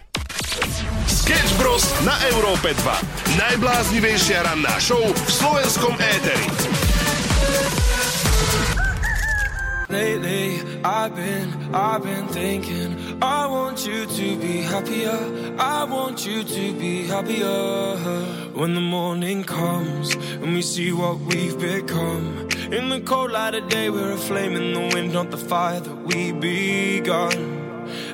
Sketch 1.06 1.52
Bros. 1.58 1.84
na 2.04 2.16
Európe 2.32 2.72
2. 2.72 3.38
Najbláznivejšia 3.38 4.42
ranná 4.42 4.74
show 4.80 5.00
v 5.00 5.30
slovenskom 5.30 5.94
éteri. 6.00 6.48
Lately, 9.88 10.60
I've 10.84 11.16
been, 11.16 11.48
I've 11.72 12.04
been 12.04 12.28
thinking 12.28 13.22
I 13.22 13.46
want 13.48 13.86
you 13.88 14.04
to 14.04 14.36
be 14.36 14.60
happier 14.60 15.16
I 15.56 15.84
want 15.84 16.26
you 16.28 16.44
to 16.44 16.64
be 16.76 17.08
happier 17.08 17.96
When 18.52 18.74
the 18.74 18.84
morning 18.84 19.44
comes 19.44 20.12
And 20.44 20.52
we 20.52 20.60
see 20.60 20.92
what 20.92 21.18
we've 21.20 21.58
become 21.58 22.48
In 22.70 22.90
the 22.90 23.00
cold 23.00 23.32
light 23.32 23.54
of 23.54 23.68
day 23.70 23.88
We're 23.88 24.12
a 24.12 24.18
flame 24.18 24.56
in 24.56 24.74
the 24.74 24.94
wind 24.94 25.14
Not 25.14 25.30
the 25.30 25.38
fire 25.40 25.80
that 25.80 25.98
we 26.04 26.32
begun 26.32 27.32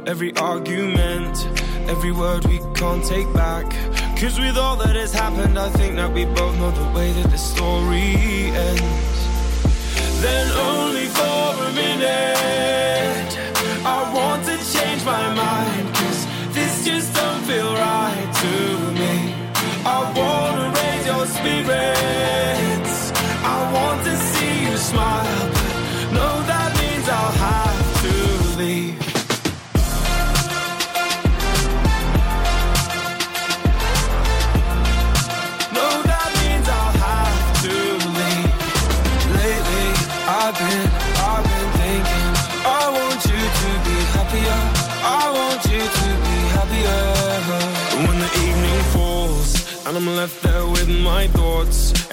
Every 0.07 0.31
argument 0.37 1.64
Every 1.89 2.13
word 2.13 2.47
we 2.47 2.59
can't 2.75 3.05
take 3.05 3.31
back. 3.33 3.71
Cause 4.19 4.39
with 4.39 4.57
all 4.57 4.77
that 4.77 4.97
has 4.97 5.13
happened, 5.13 5.59
I 5.59 5.69
think 5.71 5.97
that 5.97 6.11
we 6.13 6.25
both 6.25 6.57
know 6.59 6.71
the 6.71 6.91
way 6.97 7.13
that 7.13 7.31
the 7.31 7.39
story 7.39 8.51
ends. 8.69 9.19
Then 10.23 10.51
only 10.53 11.07
for 11.07 11.65
a 11.69 11.73
minute, 11.75 13.14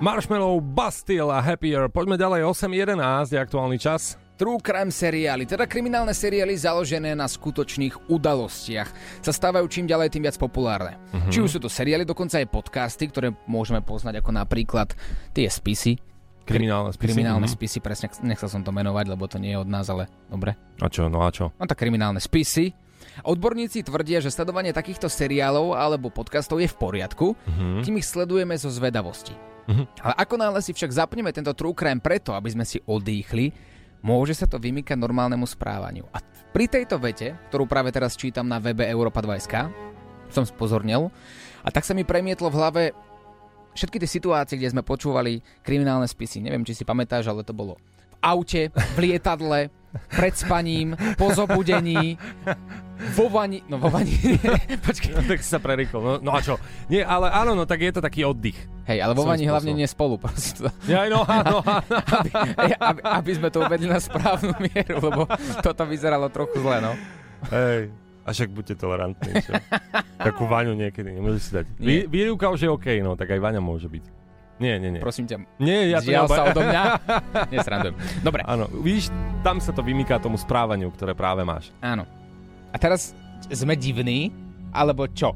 Marshmallow, 0.00 0.64
Bastille 0.64 1.28
a 1.28 1.44
Happier. 1.44 1.86
Poďme 1.92 2.16
ďalej, 2.16 2.42
8.11 2.48 3.30
je 3.30 3.38
aktuálny 3.38 3.76
čas. 3.76 4.16
True 4.40 4.56
crime 4.56 4.88
seriály, 4.88 5.44
teda 5.44 5.68
kriminálne 5.68 6.16
seriály 6.16 6.56
založené 6.56 7.12
na 7.12 7.28
skutočných 7.28 8.08
udalostiach, 8.08 8.88
sa 9.20 9.32
stávajú 9.36 9.68
čím 9.68 9.84
ďalej 9.84 10.08
tým 10.10 10.24
viac 10.24 10.40
populárne. 10.40 10.96
Mhm. 11.12 11.28
Či 11.28 11.38
už 11.44 11.50
sú 11.56 11.60
to 11.60 11.68
seriály, 11.68 12.08
dokonca 12.08 12.40
aj 12.40 12.48
podcasty, 12.48 13.12
ktoré 13.12 13.36
môžeme 13.44 13.84
poznať 13.84 14.24
ako 14.24 14.32
napríklad 14.32 14.96
tie 15.36 15.46
spisy. 15.46 16.09
Kriminálne 16.50 16.90
spisy, 16.90 17.06
Kriminálne 17.14 17.48
mhm. 17.48 17.54
spisy, 17.54 17.78
presne, 17.78 18.06
nechcel 18.26 18.48
som 18.50 18.62
to 18.66 18.74
menovať, 18.74 19.06
lebo 19.06 19.24
to 19.30 19.38
nie 19.38 19.54
je 19.54 19.62
od 19.62 19.70
nás, 19.70 19.86
ale 19.86 20.10
dobre. 20.26 20.58
A 20.82 20.90
čo, 20.90 21.06
no 21.06 21.22
a 21.22 21.30
čo? 21.30 21.54
No 21.54 21.64
tak 21.64 21.78
kriminálne 21.78 22.18
spisy. 22.18 22.74
Odborníci 23.24 23.84
tvrdia, 23.84 24.20
že 24.20 24.32
sledovanie 24.32 24.72
takýchto 24.72 25.08
seriálov 25.08 25.76
alebo 25.76 26.12
podcastov 26.12 26.60
je 26.60 26.68
v 26.68 26.76
poriadku, 26.76 27.26
Mhm. 27.46 27.86
kým 27.86 27.94
ich 28.00 28.06
sledujeme 28.08 28.56
zo 28.58 28.68
zvedavosti. 28.68 29.32
Mhm. 29.70 29.84
Ale 30.02 30.14
ako 30.18 30.34
náhle 30.34 30.60
si 30.60 30.74
však 30.74 30.90
zapneme 30.90 31.30
tento 31.30 31.54
true 31.54 31.76
crime 31.76 32.02
preto, 32.02 32.34
aby 32.34 32.50
sme 32.50 32.64
si 32.66 32.82
odýchli, 32.82 33.52
môže 34.02 34.32
sa 34.34 34.48
to 34.48 34.56
vymykať 34.56 34.96
normálnemu 34.96 35.44
správaniu. 35.44 36.08
A 36.10 36.18
pri 36.50 36.66
tejto 36.66 36.98
vete, 36.98 37.36
ktorú 37.52 37.68
práve 37.68 37.92
teraz 37.94 38.18
čítam 38.18 38.48
na 38.48 38.58
webe 38.58 38.82
Europa 38.88 39.20
2.sk, 39.22 39.70
som 40.32 40.42
spozornil, 40.46 41.12
a 41.60 41.68
tak 41.68 41.84
sa 41.84 41.92
mi 41.92 42.08
premietlo 42.08 42.48
v 42.48 42.56
hlave 42.56 42.82
všetky 43.80 43.96
tie 43.96 44.10
situácie, 44.20 44.60
kde 44.60 44.76
sme 44.76 44.84
počúvali 44.84 45.40
kriminálne 45.64 46.04
spisy. 46.04 46.44
Neviem, 46.44 46.68
či 46.68 46.76
si 46.76 46.84
pamätáš, 46.84 47.32
ale 47.32 47.40
to 47.40 47.56
bolo 47.56 47.80
v 48.12 48.16
aute, 48.20 48.68
v 48.68 48.96
lietadle, 49.00 49.72
pred 50.12 50.36
spaním, 50.36 50.92
po 51.16 51.32
zobudení, 51.32 52.20
vo 53.16 53.32
vani... 53.32 53.64
No 53.64 53.80
vo 53.80 53.88
vani... 53.88 54.12
Počkej. 54.86 55.16
No, 55.16 55.24
tak 55.24 55.40
si 55.40 55.48
sa 55.48 55.56
prerýchol. 55.56 56.00
No, 56.04 56.12
no 56.20 56.30
a 56.36 56.44
čo? 56.44 56.60
Nie, 56.92 57.08
ale 57.08 57.32
áno, 57.32 57.56
no 57.56 57.64
tak 57.64 57.80
je 57.80 57.96
to 57.96 58.04
taký 58.04 58.28
oddych. 58.28 58.60
Hej, 58.84 59.00
ale 59.00 59.16
vo 59.16 59.24
vani 59.24 59.48
hlavne 59.48 59.72
nie 59.72 59.88
spolu, 59.88 60.20
prosím 60.20 60.68
to. 60.68 60.70
Ja, 60.84 61.08
no, 61.08 61.24
áno, 61.24 61.64
áno. 61.64 61.96
aby, 62.20 62.30
aby, 62.76 63.00
aby 63.00 63.32
sme 63.32 63.48
to 63.48 63.64
uvedli 63.64 63.88
na 63.88 63.96
správnu 63.96 64.52
mieru, 64.60 65.00
lebo 65.00 65.24
toto 65.64 65.88
vyzeralo 65.88 66.28
trochu 66.28 66.60
zle, 66.60 66.84
no. 66.84 66.92
Hej, 67.48 67.88
a 68.20 68.28
však 68.36 68.52
buďte 68.52 68.74
tolerantní. 68.76 69.32
Čo? 69.40 69.52
Takú 70.20 70.44
Vaňu 70.44 70.76
niekedy 70.76 71.16
nemôžeš 71.16 71.42
si 71.48 71.50
dať. 71.56 71.66
Vý, 71.80 72.04
výrivka 72.04 72.52
už 72.52 72.60
je 72.60 72.68
OK, 72.68 73.00
no, 73.00 73.16
tak 73.16 73.32
aj 73.32 73.40
Vaňa 73.40 73.60
môže 73.64 73.88
byť. 73.88 74.04
Nie, 74.60 74.76
nie, 74.76 74.92
nie. 74.92 75.00
Prosím 75.00 75.24
ťa, 75.24 75.40
Nie, 75.56 75.88
ja 75.88 76.04
to 76.04 76.28
sa 76.28 76.52
odo 76.52 76.60
mňa. 76.60 76.82
Nesrandujem. 77.56 77.96
Dobre. 78.20 78.44
Áno, 78.44 78.68
vidíš, 78.68 79.08
tam 79.40 79.56
sa 79.56 79.72
to 79.72 79.80
vymýka 79.80 80.20
tomu 80.20 80.36
správaniu, 80.36 80.92
ktoré 80.92 81.16
práve 81.16 81.40
máš. 81.48 81.72
Áno. 81.80 82.04
A 82.68 82.76
teraz 82.76 83.16
sme 83.48 83.72
divní, 83.72 84.28
alebo 84.68 85.08
čo? 85.08 85.32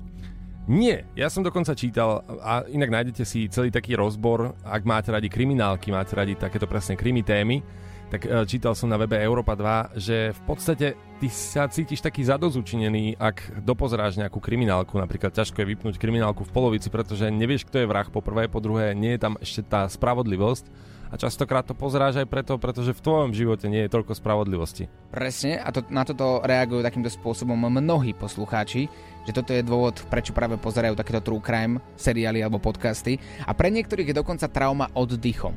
Nie, 0.68 1.08
ja 1.16 1.28
som 1.28 1.44
dokonca 1.44 1.76
čítal, 1.76 2.24
a 2.40 2.64
inak 2.68 2.88
nájdete 2.88 3.24
si 3.24 3.48
celý 3.48 3.68
taký 3.72 3.96
rozbor, 3.96 4.56
ak 4.64 4.84
máte 4.84 5.12
radi 5.12 5.28
kriminálky, 5.28 5.92
máte 5.92 6.16
radi 6.16 6.36
takéto 6.36 6.64
presne 6.64 6.96
krimi 6.96 7.20
témy, 7.20 7.60
tak 8.08 8.24
e, 8.24 8.44
čítal 8.44 8.76
som 8.76 8.88
na 8.88 9.00
webe 9.00 9.16
Europa 9.16 9.54
2, 9.54 9.96
že 9.98 10.32
v 10.32 10.40
podstate 10.44 10.86
ty 11.18 11.28
sa 11.32 11.66
cítiš 11.66 12.04
taký 12.04 12.22
zadozučinený, 12.22 13.16
ak 13.16 13.64
dopozeráš 13.64 14.20
nejakú 14.20 14.38
kriminálku, 14.38 14.96
napríklad 15.00 15.32
ťažko 15.32 15.62
je 15.64 15.70
vypnúť 15.74 15.94
kriminálku 15.96 16.44
v 16.44 16.52
polovici, 16.52 16.92
pretože 16.92 17.26
nevieš, 17.32 17.64
kto 17.66 17.82
je 17.82 17.90
vrah 17.90 18.06
po 18.06 18.20
prvé, 18.20 18.46
po 18.46 18.60
druhé 18.60 18.92
nie 18.92 19.16
je 19.16 19.20
tam 19.22 19.34
ešte 19.40 19.64
tá 19.64 19.88
spravodlivosť 19.88 20.94
a 21.10 21.20
častokrát 21.20 21.62
to 21.62 21.78
pozeráš 21.78 22.18
aj 22.18 22.26
preto, 22.26 22.58
pretože 22.58 22.90
v 22.90 22.98
tvojom 22.98 23.30
živote 23.30 23.70
nie 23.70 23.86
je 23.86 23.92
toľko 23.94 24.18
spravodlivosti. 24.18 24.90
Presne, 25.14 25.62
a 25.62 25.70
to, 25.70 25.86
na 25.86 26.02
toto 26.02 26.42
reagujú 26.42 26.82
takýmto 26.82 27.06
spôsobom 27.06 27.54
mnohí 27.54 28.10
poslucháči, 28.18 28.90
že 29.22 29.30
toto 29.30 29.54
je 29.54 29.62
dôvod, 29.62 29.94
prečo 30.10 30.34
práve 30.34 30.58
pozerajú 30.58 30.98
takéto 30.98 31.22
true 31.22 31.38
crime 31.38 31.78
seriály 31.94 32.42
alebo 32.42 32.58
podcasty. 32.58 33.14
A 33.46 33.54
pre 33.54 33.70
niektorých 33.70 34.10
je 34.10 34.18
dokonca 34.18 34.50
trauma 34.50 34.90
oddychom. 34.90 35.54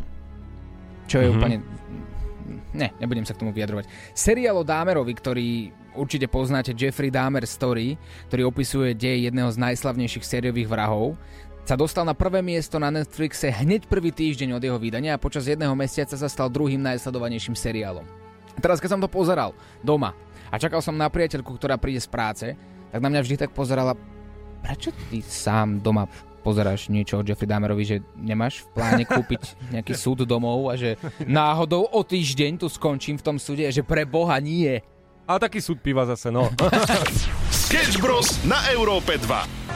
Čo 1.10 1.26
je 1.26 1.28
Mhm. 1.28 1.34
úplne... 1.34 1.58
Ne, 2.72 2.96
nebudem 2.98 3.28
sa 3.28 3.36
k 3.36 3.44
tomu 3.44 3.52
vyjadrovať. 3.52 3.92
Seriál 4.16 4.56
o 4.56 4.64
Dámerovi, 4.64 5.14
ktorý 5.14 5.48
určite 5.98 6.32
poznáte, 6.32 6.72
Jeffrey 6.72 7.12
Dahmer 7.12 7.44
Story, 7.44 8.00
ktorý 8.32 8.48
opisuje 8.48 8.96
dej 8.96 9.28
jedného 9.28 9.52
z 9.52 9.60
najslavnejších 9.60 10.24
sériových 10.24 10.71
vrahov, 10.71 11.19
sa 11.67 11.76
dostal 11.76 12.08
na 12.08 12.15
prvé 12.15 12.40
miesto 12.40 12.80
na 12.80 12.88
Netflixe 12.88 13.52
hneď 13.52 13.92
prvý 13.92 14.15
týždeň 14.15 14.56
od 14.56 14.63
jeho 14.63 14.80
vydania 14.80 15.19
a 15.19 15.19
počas 15.19 15.52
jedného 15.52 15.76
mesiaca 15.76 16.15
sa 16.15 16.32
stal 16.32 16.48
druhým 16.48 16.80
najsledovanejším 16.80 17.60
seriálom. 17.60 18.08
A 18.56 18.60
teraz, 18.63 18.80
keď 18.80 18.96
som 18.96 19.04
to 19.04 19.12
pozeral 19.12 19.52
doma 19.84 20.15
a 20.48 20.56
čakal 20.56 20.80
som 20.80 20.96
na 20.96 21.12
priateľku, 21.12 21.52
ktorá 21.60 21.76
príde 21.76 22.00
z 22.00 22.08
práce, 22.08 22.48
tak 22.88 23.04
na 23.04 23.12
mňa 23.12 23.19
vždy 23.19 23.36
tak 23.36 23.52
pozerala, 23.52 24.00
prečo 24.63 24.96
ty 25.12 25.19
sám 25.19 25.84
doma 25.84 26.08
pozeráš 26.48 26.87
niečo 26.87 27.19
o 27.19 27.25
Jeffrey 27.27 27.43
Dahmerovi, 27.43 27.83
že 27.83 28.00
nemáš 28.15 28.63
v 28.63 28.79
pláne 28.79 29.04
kúpiť 29.04 29.60
nejaký 29.75 29.91
súd 29.91 30.23
domov 30.23 30.71
a 30.71 30.79
že 30.79 30.95
náhodou 31.27 31.83
o 31.91 32.00
týždeň 32.08 32.63
tu 32.63 32.71
skončím 32.71 33.19
v 33.19 33.25
tom 33.27 33.35
súde 33.35 33.67
a 33.67 33.71
že 33.75 33.83
pre 33.83 34.08
Boha 34.08 34.39
nie. 34.39 34.79
A 35.27 35.35
taký 35.35 35.60
súd 35.60 35.83
piva 35.83 36.08
zase, 36.08 36.31
no. 36.31 36.48
Sketch 37.67 38.00
Bros. 38.00 38.39
na 38.48 38.63
Európe 38.71 39.19
2. 39.19 39.67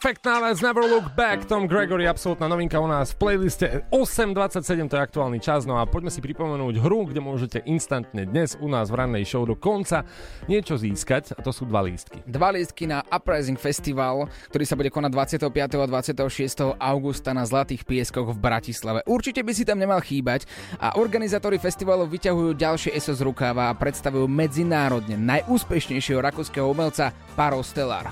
Perfektná 0.00 0.40
vec, 0.40 0.64
Never 0.64 0.88
Look 0.88 1.12
Back, 1.12 1.44
Tom 1.44 1.68
Gregory, 1.68 2.08
absolútna 2.08 2.48
novinka 2.48 2.80
u 2.80 2.88
nás 2.88 3.12
v 3.12 3.20
playliste 3.20 3.84
8.27, 3.92 4.88
to 4.88 4.96
je 4.96 5.02
aktuálny 5.04 5.44
čas, 5.44 5.68
no 5.68 5.76
a 5.76 5.84
poďme 5.84 6.08
si 6.08 6.24
pripomenúť 6.24 6.80
hru, 6.80 7.04
kde 7.04 7.20
môžete 7.20 7.60
instantne 7.68 8.24
dnes 8.24 8.56
u 8.56 8.64
nás 8.72 8.88
v 8.88 8.96
rannej 8.96 9.28
show 9.28 9.44
do 9.44 9.52
konca 9.52 10.08
niečo 10.48 10.80
získať, 10.80 11.36
a 11.36 11.44
to 11.44 11.52
sú 11.52 11.68
dva 11.68 11.84
lístky. 11.84 12.24
Dva 12.24 12.48
lístky 12.48 12.88
na 12.88 13.04
Uprising 13.12 13.60
Festival, 13.60 14.24
ktorý 14.48 14.64
sa 14.64 14.72
bude 14.80 14.88
konať 14.88 15.12
25. 15.44 15.52
a 15.52 15.86
26. 15.92 16.80
augusta 16.80 17.36
na 17.36 17.44
Zlatých 17.44 17.84
pieskoch 17.84 18.32
v 18.32 18.40
Bratislave. 18.40 19.04
Určite 19.04 19.44
by 19.44 19.52
si 19.52 19.68
tam 19.68 19.76
nemal 19.76 20.00
chýbať 20.00 20.48
a 20.80 20.96
organizátori 20.96 21.60
festivalu 21.60 22.08
vyťahujú 22.08 22.56
ďalšie 22.56 22.96
ESO 22.96 23.20
z 23.20 23.20
rukáva 23.20 23.68
a 23.68 23.76
predstavujú 23.76 24.24
medzinárodne 24.24 25.20
najúspešnejšieho 25.20 26.24
rakúskeho 26.24 26.64
umelca 26.72 27.12
Paro 27.36 27.60
Stellar. 27.60 28.08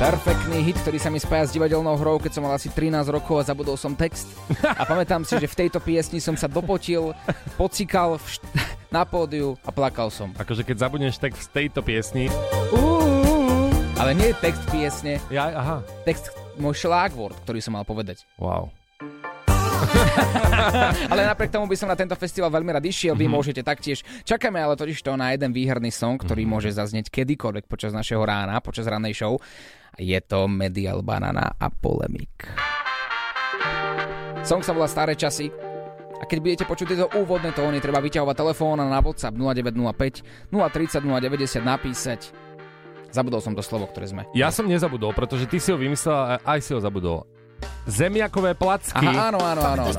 Perfektný 0.00 0.64
hit, 0.64 0.80
ktorý 0.80 0.96
sa 0.96 1.12
mi 1.12 1.20
spája 1.20 1.44
s 1.44 1.52
divadelnou 1.52 1.92
hrou, 2.00 2.16
keď 2.16 2.32
som 2.32 2.48
mal 2.48 2.56
asi 2.56 2.72
13 2.72 3.04
rokov 3.12 3.36
a 3.36 3.44
zabudol 3.44 3.76
som 3.76 3.92
text. 3.92 4.32
A 4.64 4.88
pamätám 4.88 5.28
si, 5.28 5.36
že 5.36 5.44
v 5.44 5.58
tejto 5.60 5.76
piesni 5.76 6.24
som 6.24 6.32
sa 6.40 6.48
dopotil, 6.48 7.12
pocikal 7.60 8.16
št- 8.16 8.40
na 8.88 9.04
pódiu 9.04 9.60
a 9.60 9.68
plakal 9.68 10.08
som. 10.08 10.32
Akože 10.40 10.64
keď 10.64 10.88
zabudneš 10.88 11.20
text 11.20 11.52
v 11.52 11.68
tejto 11.68 11.84
piesni, 11.84 12.32
Ale 14.00 14.16
nie 14.16 14.32
text 14.40 14.64
piesne, 14.72 15.20
ja, 15.28 15.52
aha, 15.52 15.76
text 16.08 16.32
môj 16.56 16.80
šlágvord, 16.80 17.36
ktorý 17.44 17.60
som 17.60 17.76
mal 17.76 17.84
povedať. 17.84 18.24
wow. 18.40 18.72
Ale 21.12 21.22
napriek 21.24 21.50
tomu 21.50 21.66
by 21.66 21.76
som 21.76 21.86
na 21.86 21.96
tento 21.96 22.14
festival 22.14 22.48
veľmi 22.48 22.70
rád 22.70 22.84
išiel, 22.84 23.14
vy 23.14 23.26
môžete 23.26 23.60
taktiež. 23.60 24.02
Čakáme 24.22 24.58
ale 24.58 24.74
totiž 24.74 25.00
to 25.00 25.14
na 25.14 25.32
jeden 25.32 25.50
výherný 25.50 25.90
song, 25.90 26.16
ktorý 26.16 26.44
Mhm. 26.44 26.50
môže 26.50 26.70
zaznieť 26.70 27.10
kedykoľvek 27.10 27.66
počas 27.66 27.90
našeho 27.90 28.20
rána, 28.20 28.60
počas 28.60 28.86
rannej 28.86 29.12
show. 29.12 29.38
Je 29.96 30.16
to 30.20 30.46
Medial 30.46 31.02
Banana 31.02 31.56
a 31.56 31.66
Polemik. 31.68 32.46
Song 34.40 34.64
sa 34.64 34.72
volá 34.72 34.88
Staré 34.88 35.12
časy. 35.14 35.52
A 36.20 36.28
keď 36.28 36.38
budete 36.38 36.64
počuť 36.64 36.86
tieto 36.86 37.08
úvodné 37.16 37.50
tóny, 37.50 37.80
treba 37.80 37.96
vyťahovať 37.98 38.36
telefón 38.36 38.76
a 38.76 38.84
na 38.84 39.00
WhatsApp 39.00 39.32
0905 39.32 40.20
030 40.52 41.00
090 41.00 41.64
napísať. 41.64 42.20
Zabudol 43.08 43.40
som 43.40 43.56
to 43.56 43.64
slovo, 43.64 43.88
ktoré 43.88 44.06
sme. 44.06 44.22
Ja 44.36 44.52
som 44.52 44.68
nezabudol, 44.68 45.16
pretože 45.16 45.48
ty 45.48 45.56
si 45.56 45.72
ho 45.72 45.80
vymyslel 45.80 46.14
a 46.14 46.24
aj 46.46 46.60
si 46.60 46.70
ho 46.70 46.80
zabudol. 46.80 47.24
Zemiakové 47.84 48.54
placky. 48.54 49.02
Aha, 49.02 49.32
áno, 49.32 49.40
áno, 49.42 49.60
áno. 49.60 49.82
áno. 49.82 49.92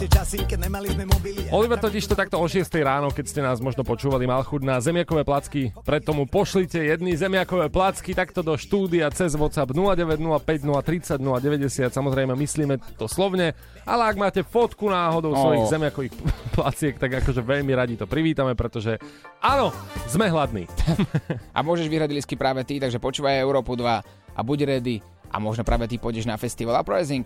Oliver 1.51 1.75
totiž 1.75 2.07
to 2.07 2.15
takto 2.15 2.39
o 2.39 2.47
6 2.47 2.63
ráno, 2.79 3.11
keď 3.11 3.25
ste 3.27 3.41
nás 3.41 3.59
možno 3.59 3.83
počúvali, 3.83 4.23
mal 4.23 4.45
chuť 4.45 4.61
na 4.63 4.79
zemiakové 4.79 5.27
placky. 5.27 5.75
Preto 5.83 6.15
mu 6.15 6.23
pošlite 6.23 6.79
jedny 6.79 7.17
zemiakové 7.17 7.67
placky 7.67 8.15
takto 8.15 8.39
do 8.39 8.55
štúdia 8.55 9.11
cez 9.11 9.35
WhatsApp 9.35 9.75
0905 9.75 10.39
030 10.63 11.19
090. 11.19 11.91
Samozrejme 11.91 12.31
myslíme 12.31 12.79
to 12.95 13.11
slovne, 13.11 13.51
ale 13.83 14.01
ak 14.07 14.15
máte 14.15 14.41
fotku 14.45 14.87
náhodou 14.87 15.31
Oh. 15.31 15.39
svojich 15.47 15.65
zemiakových 15.71 16.13
placiek, 16.57 16.95
tak 16.95 17.23
akože 17.23 17.39
veľmi 17.39 17.71
radi 17.71 17.95
to 17.95 18.05
privítame, 18.05 18.51
pretože 18.53 18.99
áno, 19.39 19.71
sme 20.05 20.27
hladní. 20.27 20.67
A 21.57 21.59
môžeš 21.63 21.87
vyhrať 21.87 22.11
lístky 22.11 22.35
práve 22.35 22.63
ty, 22.63 22.79
takže 22.79 22.99
počúvaj 22.99 23.39
Európu 23.39 23.75
2 23.75 23.83
a 24.31 24.39
buď 24.43 24.59
ready 24.63 24.99
a 25.27 25.39
možno 25.39 25.63
práve 25.63 25.87
ty 25.87 25.95
pôjdeš 25.95 26.27
na 26.27 26.35
festival 26.35 26.79
Uprising. 26.79 27.23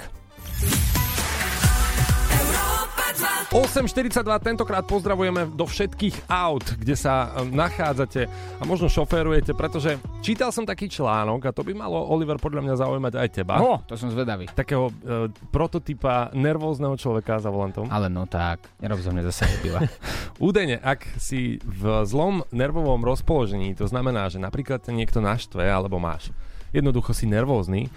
8.42, 3.56 4.28
tentokrát 4.44 4.84
pozdravujeme 4.84 5.48
do 5.56 5.64
všetkých 5.64 6.28
aut, 6.28 6.76
kde 6.76 6.92
sa 6.92 7.32
e, 7.32 7.48
nachádzate 7.56 8.28
a 8.60 8.64
možno 8.68 8.92
šoférujete, 8.92 9.56
pretože 9.56 9.96
čítal 10.20 10.52
som 10.52 10.68
taký 10.68 10.92
článok 10.92 11.40
a 11.48 11.56
to 11.56 11.64
by 11.64 11.72
malo, 11.72 11.96
Oliver, 11.96 12.36
podľa 12.36 12.68
mňa 12.68 12.76
zaujímať 12.76 13.14
aj 13.16 13.30
teba. 13.32 13.56
Oh, 13.64 13.80
to 13.88 13.96
som 13.96 14.12
zvedavý. 14.12 14.52
Takého 14.52 14.92
e, 14.92 15.32
prototypa 15.56 16.36
nervózneho 16.36 17.00
človeka 17.00 17.40
za 17.40 17.48
volantom. 17.48 17.88
Ale 17.88 18.12
no 18.12 18.28
tak, 18.28 18.60
nerob 18.84 19.00
zo 19.00 19.16
mňa 19.16 19.24
zase 19.32 19.48
nebyla. 19.48 19.88
Údajne, 20.52 20.76
ak 20.84 21.16
si 21.16 21.64
v 21.64 22.04
zlom 22.04 22.44
nervovom 22.52 23.08
rozpoložení, 23.08 23.72
to 23.72 23.88
znamená, 23.88 24.28
že 24.28 24.44
napríklad 24.44 24.84
niekto 24.92 25.24
naštve 25.24 25.64
alebo 25.64 25.96
máš 25.96 26.36
jednoducho 26.76 27.16
si 27.16 27.24
nervózny, 27.24 27.88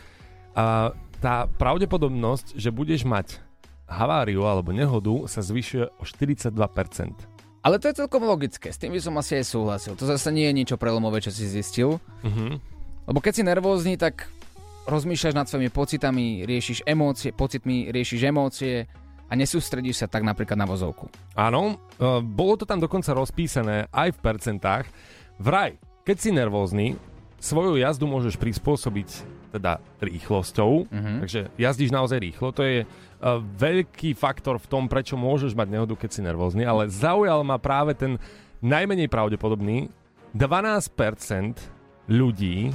a 0.59 0.90
tá 1.18 1.50
pravdepodobnosť, 1.58 2.54
že 2.54 2.70
budeš 2.70 3.02
mať 3.02 3.42
haváriu 3.88 4.44
alebo 4.44 4.70
nehodu 4.70 5.26
sa 5.26 5.40
zvyšuje 5.40 5.90
o 5.98 6.02
42%. 6.04 6.54
Ale 7.58 7.76
to 7.82 7.90
je 7.90 7.98
celkom 7.98 8.22
logické, 8.22 8.70
s 8.70 8.78
tým 8.78 8.94
by 8.94 9.00
som 9.02 9.18
asi 9.18 9.42
aj 9.42 9.46
súhlasil. 9.50 9.92
To 9.98 10.06
zase 10.06 10.30
nie 10.30 10.46
je 10.46 10.56
niečo 10.62 10.76
prelomové, 10.78 11.18
čo 11.18 11.34
si 11.34 11.48
zistil. 11.48 11.98
Mhm. 12.22 12.60
Lebo 13.08 13.18
keď 13.24 13.32
si 13.40 13.42
nervózny, 13.42 13.96
tak 13.96 14.28
rozmýšľaš 14.88 15.34
nad 15.36 15.48
svojimi 15.48 15.72
pocitami, 15.72 16.44
riešiš 16.44 16.84
emócie, 16.84 17.32
pocitmi 17.32 17.88
riešiš 17.88 18.20
emócie 18.28 18.88
a 19.28 19.32
nesústredíš 19.36 20.04
sa 20.04 20.06
tak 20.08 20.24
napríklad 20.24 20.56
na 20.56 20.64
vozovku. 20.64 21.12
Áno, 21.36 21.76
e, 22.00 22.20
bolo 22.24 22.56
to 22.56 22.64
tam 22.64 22.80
dokonca 22.80 23.12
rozpísané 23.12 23.88
aj 23.92 24.16
v 24.16 24.22
percentách. 24.24 24.84
Vraj, 25.36 25.76
keď 26.04 26.16
si 26.16 26.30
nervózny, 26.32 26.86
svoju 27.36 27.76
jazdu 27.76 28.08
môžeš 28.08 28.40
prispôsobiť 28.40 29.38
teda 29.51 29.72
rýchlosťou, 29.99 30.86
Mhm. 30.88 31.12
takže 31.20 31.40
jazdíš 31.55 31.90
naozaj 31.90 32.18
rýchlo. 32.18 32.53
To 32.53 32.62
je 32.62 32.82
uh, 32.82 32.88
veľký 33.40 34.12
faktor 34.12 34.57
v 34.57 34.66
tom, 34.66 34.86
prečo 34.86 35.14
môžeš 35.14 35.53
mať 35.53 35.68
nehodu, 35.70 35.94
keď 35.94 36.11
si 36.11 36.20
nervózny, 36.20 36.62
ale 36.62 36.86
zaujal 36.86 37.40
ma 37.42 37.57
práve 37.57 37.92
ten 37.92 38.20
najmenej 38.61 39.07
pravdepodobný. 39.07 39.88
12% 40.32 41.57
ľudí 42.07 42.70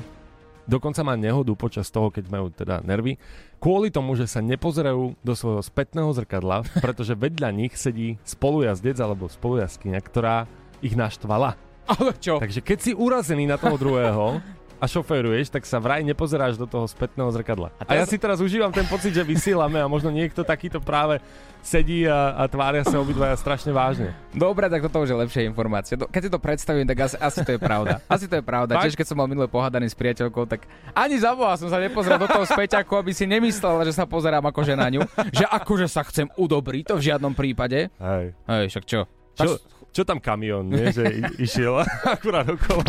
dokonca 0.64 1.04
má 1.04 1.14
nehodu 1.14 1.52
počas 1.54 1.88
toho, 1.88 2.08
keď 2.08 2.26
majú 2.30 2.48
teda 2.48 2.80
nervy, 2.82 3.20
kvôli 3.60 3.92
tomu, 3.92 4.16
že 4.16 4.26
sa 4.26 4.40
nepozerajú 4.40 5.20
do 5.20 5.34
svojho 5.36 5.60
spätného 5.60 6.08
zrkadla, 6.10 6.64
pretože 6.84 7.14
vedľa 7.14 7.50
nich 7.52 7.76
sedí 7.76 8.16
spolujazdec 8.24 8.96
alebo 8.98 9.28
spolujazkyňa, 9.28 10.00
ktorá 10.00 10.48
ich 10.80 10.96
naštvala. 10.96 11.60
Ale 11.84 12.16
čo? 12.16 12.40
Takže 12.40 12.64
keď 12.64 12.78
si 12.80 12.92
urazený 12.96 13.44
na 13.44 13.60
toho 13.60 13.76
druhého 13.76 14.40
a 14.84 14.86
šoféruješ, 14.92 15.48
tak 15.48 15.64
sa 15.64 15.80
vraj 15.80 16.04
nepozeráš 16.04 16.60
do 16.60 16.68
toho 16.68 16.84
spätného 16.84 17.32
zrkadla. 17.32 17.72
A, 17.80 17.88
a 17.88 17.94
ja 17.96 18.04
si 18.04 18.20
teraz 18.20 18.44
užívam 18.44 18.68
ten 18.68 18.84
pocit, 18.84 19.16
že 19.16 19.24
vysielame 19.24 19.80
a 19.80 19.88
možno 19.88 20.12
niekto 20.12 20.44
takýto 20.44 20.84
práve 20.84 21.24
sedí 21.64 22.04
a, 22.04 22.36
a 22.36 22.44
tvária 22.52 22.84
sa 22.84 23.00
obidvaja 23.00 23.40
strašne 23.40 23.72
vážne. 23.72 24.12
Dobre, 24.36 24.68
tak 24.68 24.84
toto 24.84 25.08
už 25.08 25.16
je 25.16 25.18
lepšia 25.24 25.48
informácia. 25.48 25.96
Keď 25.96 26.22
si 26.28 26.30
to 26.30 26.36
predstavím, 26.36 26.84
tak 26.84 27.08
asi, 27.08 27.16
asi 27.16 27.40
to 27.48 27.56
je 27.56 27.60
pravda. 27.64 28.04
Asi 28.12 28.28
to 28.28 28.36
je 28.36 28.44
pravda. 28.44 28.84
Tiež 28.84 29.00
keď 29.00 29.08
som 29.08 29.16
mal 29.16 29.32
minulé 29.32 29.48
pohádaný 29.48 29.88
s 29.88 29.96
priateľkou, 29.96 30.44
tak 30.52 30.68
ani 30.92 31.16
za 31.16 31.32
Boha 31.32 31.56
som 31.56 31.72
sa 31.72 31.80
nepozrel 31.80 32.20
do 32.20 32.28
toho 32.28 32.44
späťaku, 32.44 33.00
aby 33.00 33.16
si 33.16 33.24
nemyslela, 33.24 33.88
že 33.88 33.96
sa 33.96 34.04
pozerám 34.04 34.44
akože 34.52 34.76
na 34.76 34.92
ňu. 34.92 35.08
Že 35.32 35.48
akože 35.48 35.88
sa 35.88 36.04
chcem 36.04 36.28
udobriť, 36.36 36.92
to 36.92 37.00
v 37.00 37.08
žiadnom 37.08 37.32
prípade. 37.32 37.88
Hej. 37.96 38.36
Hej, 38.52 38.66
však 38.76 38.84
čo? 38.84 39.08
Čo, 39.40 39.56
čo 39.94 40.02
tam 40.02 40.18
kamión, 40.18 40.68
nie? 40.68 40.90
Že 40.90 41.04
i- 41.14 41.34
išiel 41.40 41.86
akurát 42.18 42.44
okolo. 42.44 42.82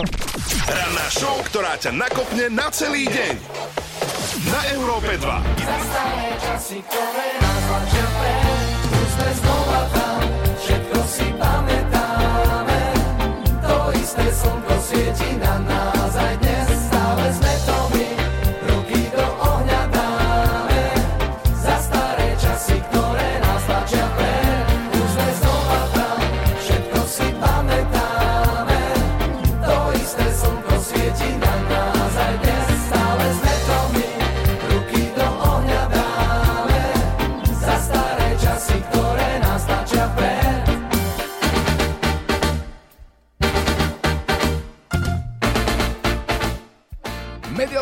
Ranná 0.64 1.06
show, 1.08 1.36
ktorá 1.44 1.76
ťa 1.76 1.92
nakopne 1.92 2.48
na 2.48 2.72
celý 2.72 3.04
deň. 3.06 3.34
Na 4.44 4.60
Európe 4.72 5.14
2. 5.14 5.20
Staré 5.20 6.28
časy, 6.40 6.78
ktoré 6.80 7.28
nás 7.38 7.60
tlačia 7.62 8.06
preč, 8.10 8.58
tu 8.82 9.00
sme 9.06 9.28
znova 9.36 9.80
tam, 9.92 10.18
všetko 10.56 10.98
si 11.06 11.26
pamätáme. 11.36 12.80
To 13.62 13.76
isté 13.94 14.26
slnko 14.26 14.74
svieti 14.80 15.30
na 15.38 15.54
nás 15.62 15.83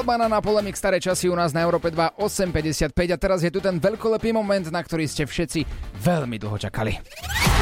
Romana 0.02 0.26
na 0.26 0.42
polemik 0.42 0.74
staré 0.74 0.98
časy 0.98 1.30
u 1.30 1.36
nás 1.38 1.54
na 1.54 1.62
Európe 1.62 1.86
2 1.86 2.18
8.55 2.18 2.90
a 2.90 3.14
teraz 3.14 3.38
je 3.46 3.54
tu 3.54 3.62
ten 3.62 3.78
veľkolepý 3.78 4.34
moment, 4.34 4.66
na 4.66 4.82
ktorý 4.82 5.06
ste 5.06 5.30
všetci 5.30 5.62
veľmi 6.02 6.42
dlho 6.42 6.58
čakali. 6.58 6.98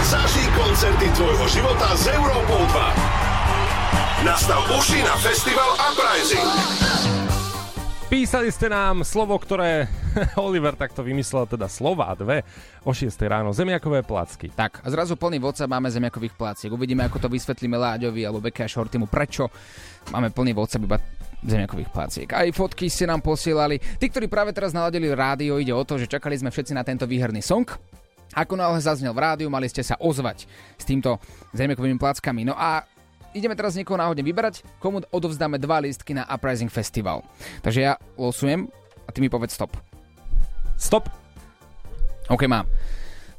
Zažij 0.09 0.49
koncerty 0.57 1.13
tvojho 1.21 1.47
života 1.53 1.93
s 1.93 2.09
Európou 2.09 2.65
2. 4.25 4.25
Nastav 4.25 4.65
uši 4.73 5.05
na 5.05 5.21
festival 5.21 5.69
Uprising. 5.93 6.49
Písali 8.09 8.49
ste 8.49 8.73
nám 8.73 9.05
slovo, 9.05 9.37
ktoré 9.37 9.85
Oliver 10.41 10.81
takto 10.81 11.05
vymyslel, 11.05 11.45
teda 11.45 11.69
slova 11.69 12.09
dve 12.17 12.41
o 12.89 12.97
6 12.97 13.21
ráno. 13.29 13.53
Zemiakové 13.53 14.01
placky. 14.01 14.49
Tak, 14.49 14.81
a 14.81 14.89
zrazu 14.89 15.21
plný 15.21 15.45
WhatsApp 15.45 15.77
máme 15.77 15.93
zemiakových 15.93 16.33
placiek. 16.41 16.73
Uvidíme, 16.73 17.05
ako 17.05 17.21
to 17.21 17.29
vysvetlíme 17.29 17.77
Láďovi 17.77 18.25
alebo 18.25 18.41
Beke 18.41 18.65
a 18.65 18.69
Shortymu, 18.73 19.13
prečo 19.13 19.53
máme 20.09 20.33
plný 20.33 20.57
WhatsApp 20.57 20.89
iba 20.89 21.20
zemiakových 21.45 21.91
placiek. 21.93 22.29
Aj 22.33 22.49
fotky 22.53 22.93
ste 22.93 23.09
nám 23.09 23.25
posielali. 23.25 23.81
Tí, 23.81 24.07
ktorí 24.13 24.29
práve 24.29 24.53
teraz 24.53 24.77
naladili 24.77 25.09
rádio, 25.13 25.57
ide 25.57 25.73
o 25.73 25.85
to, 25.85 25.97
že 25.97 26.11
čakali 26.11 26.37
sme 26.37 26.53
všetci 26.53 26.77
na 26.77 26.85
tento 26.85 27.09
výherný 27.09 27.41
song. 27.41 27.65
Ako 28.31 28.55
náhle 28.55 28.79
zaznel 28.79 29.11
v 29.11 29.23
rádiu, 29.27 29.49
mali 29.51 29.67
ste 29.67 29.83
sa 29.83 29.99
ozvať 29.99 30.47
s 30.79 30.85
týmto 30.87 31.19
zemiakovými 31.51 31.99
plackami. 31.99 32.47
No 32.47 32.55
a 32.55 32.87
ideme 33.35 33.59
teraz 33.59 33.75
niekoho 33.75 33.99
náhodne 33.99 34.23
vyberať, 34.23 34.63
komu 34.79 35.03
odovzdáme 35.11 35.59
dva 35.59 35.83
lístky 35.83 36.15
na 36.15 36.29
Uprising 36.31 36.71
Festival. 36.71 37.27
Takže 37.65 37.81
ja 37.91 37.99
losujem 38.15 38.71
a 39.07 39.11
ty 39.11 39.19
mi 39.19 39.27
povedz 39.27 39.59
stop. 39.59 39.75
Stop. 40.79 41.11
OK, 42.31 42.47
mám. 42.47 42.71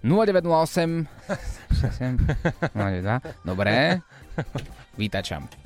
0908 0.04 1.08
02. 2.76 3.22
Dobre. 3.50 4.02
Vítačam. 5.00 5.61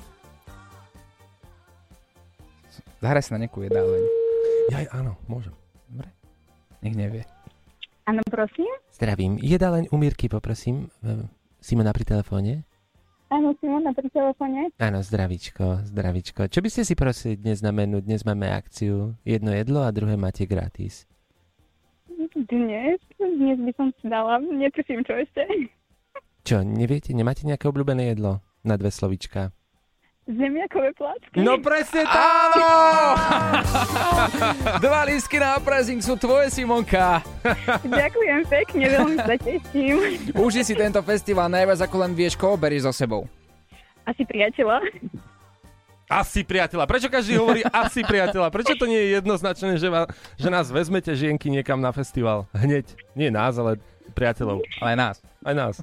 Zahraj 3.06 3.22
sa 3.22 3.38
na 3.38 3.46
nejakú 3.46 3.62
jedáleň. 3.62 4.02
Jaj, 4.74 4.90
áno, 4.90 5.14
môžem. 5.30 5.54
Dobre. 5.86 6.10
Nech 6.82 6.98
nevie. 6.98 7.22
Áno, 8.10 8.26
prosím. 8.26 8.66
Zdravím. 8.90 9.38
Jedáleň 9.38 9.94
u 9.94 9.98
Mirky, 10.02 10.26
poprosím. 10.26 10.90
E, 11.06 11.30
Simona 11.62 11.94
pri 11.94 12.02
telefóne. 12.02 12.66
Áno, 13.30 13.54
Simona 13.62 13.94
pri 13.94 14.10
telefóne. 14.10 14.74
Áno, 14.82 15.06
zdravičko, 15.06 15.86
zdravičko. 15.86 16.50
Čo 16.50 16.66
by 16.66 16.70
ste 16.74 16.82
si 16.82 16.98
prosili 16.98 17.38
dnes 17.38 17.62
na 17.62 17.70
menu? 17.70 18.02
Dnes 18.02 18.26
máme 18.26 18.50
akciu. 18.50 19.14
Jedno 19.22 19.54
jedlo 19.54 19.86
a 19.86 19.94
druhé 19.94 20.18
máte 20.18 20.50
gratis. 20.50 21.06
Dnes? 22.34 22.98
Dnes 23.22 23.62
by 23.62 23.72
som 23.78 23.94
si 24.02 24.10
dala. 24.10 24.42
Netuším, 24.42 25.06
čo 25.06 25.14
ešte. 25.14 25.46
Čo, 26.42 26.66
neviete? 26.66 27.14
Nemáte 27.14 27.46
nejaké 27.46 27.70
obľúbené 27.70 28.18
jedlo? 28.18 28.42
Na 28.66 28.82
dve 28.82 28.90
slovička. 28.90 29.54
Zemiakové 30.26 30.90
placky. 30.98 31.38
No 31.38 31.62
presne 31.62 32.02
tak! 32.02 32.58
Dva 34.86 35.06
lístky 35.06 35.38
na 35.38 35.62
Uprising 35.62 36.02
sú 36.02 36.18
tvoje, 36.18 36.50
Simonka. 36.50 37.22
Ďakujem 37.86 38.42
pekne, 38.50 38.84
veľmi 38.90 39.18
sa 39.22 39.38
teším. 39.38 39.96
Uži 40.34 40.66
si 40.66 40.74
tento 40.74 40.98
festival 41.06 41.46
najviac, 41.46 41.78
ako 41.86 41.96
len 42.02 42.18
vieš, 42.18 42.34
koho 42.34 42.58
berieš 42.58 42.90
so 42.90 42.94
sebou. 43.06 43.30
Asi 44.02 44.26
priateľa. 44.26 44.82
Asi 46.10 46.42
priateľa. 46.42 46.90
Prečo 46.90 47.10
každý 47.10 47.38
hovorí 47.38 47.62
asi 47.70 48.02
priateľa? 48.02 48.50
Prečo 48.50 48.74
to 48.82 48.90
nie 48.90 48.98
je 48.98 49.10
jednoznačné, 49.22 49.78
že, 49.78 49.94
va, 49.94 50.10
že 50.42 50.50
nás 50.50 50.74
vezmete 50.74 51.14
žienky 51.14 51.54
niekam 51.54 51.78
na 51.78 51.94
festival? 51.94 52.50
Hneď. 52.54 52.98
Nie 53.14 53.30
nás, 53.30 53.62
ale 53.62 53.78
priateľov. 54.18 54.66
Ale 54.82 54.90
aj 54.94 54.98
nás. 54.98 55.16
Aj 55.46 55.54
nás. 55.54 55.76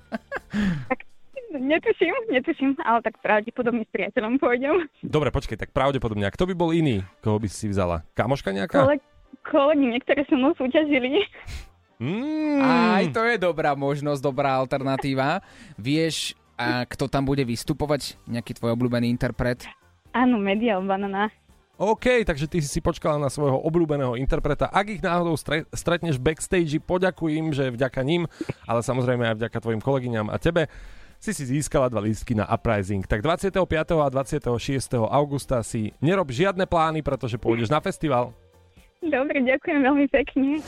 Netuším, 1.53 2.15
netuším, 2.33 2.71
ale 2.81 3.05
tak 3.05 3.21
pravdepodobne 3.21 3.85
s 3.85 3.91
priateľom 3.93 4.41
pôjdem. 4.41 4.89
Dobre, 5.05 5.29
počkej, 5.29 5.61
tak 5.61 5.71
pravdepodobne. 5.77 6.25
A 6.25 6.33
kto 6.33 6.49
by 6.49 6.55
bol 6.57 6.73
iný, 6.73 7.05
koho 7.21 7.37
by 7.37 7.49
si 7.49 7.69
vzala? 7.69 8.09
Kamoška 8.17 8.57
nejaká? 8.57 8.89
Kole- 8.89 9.05
kolegyne, 9.45 10.01
ktoré 10.01 10.25
so 10.29 10.37
mnou 10.37 10.57
súťažili. 10.57 11.29
Mm. 12.03 12.59
Aj 12.65 13.05
to 13.15 13.23
je 13.23 13.37
dobrá 13.39 13.77
možnosť, 13.79 14.21
dobrá 14.25 14.59
alternatíva. 14.59 15.45
Vieš, 15.79 16.35
a 16.57 16.83
kto 16.89 17.07
tam 17.07 17.29
bude 17.29 17.45
vystupovať? 17.47 18.19
Nejaký 18.27 18.59
tvoj 18.59 18.75
obľúbený 18.75 19.07
interpret? 19.07 19.63
Áno, 20.11 20.37
Medial 20.37 20.83
Banana. 20.83 21.31
OK, 21.81 22.23
takže 22.23 22.47
ty 22.47 22.63
si 22.63 22.69
si 22.69 22.81
počkala 22.85 23.19
na 23.19 23.33
svojho 23.33 23.59
obľúbeného 23.59 24.15
interpreta. 24.15 24.71
Ak 24.71 24.87
ich 24.87 25.03
náhodou 25.03 25.35
stre- 25.35 25.67
stretneš 25.73 26.21
backstage, 26.21 26.79
poďakuj 26.79 27.31
im, 27.33 27.49
že 27.51 27.73
vďaka 27.75 28.01
ním, 28.07 28.29
ale 28.69 28.85
samozrejme 28.85 29.25
aj 29.33 29.37
vďaka 29.41 29.59
tvojim 29.59 29.83
kolegyňam 29.83 30.31
a 30.31 30.37
tebe 30.39 30.71
si 31.23 31.31
si 31.31 31.47
získala 31.47 31.87
dva 31.87 32.03
lístky 32.03 32.35
na 32.35 32.51
Uprising. 32.51 33.07
Tak 33.07 33.23
25. 33.23 33.63
a 34.03 34.09
26. 34.11 34.43
augusta 35.07 35.63
si 35.63 35.95
nerob 36.03 36.35
žiadne 36.35 36.67
plány, 36.67 37.07
pretože 37.07 37.39
pôjdeš 37.39 37.71
na 37.71 37.79
festival. 37.79 38.35
Dobre, 38.99 39.39
ďakujem 39.39 39.87
veľmi 39.87 40.07
pekne. 40.11 40.59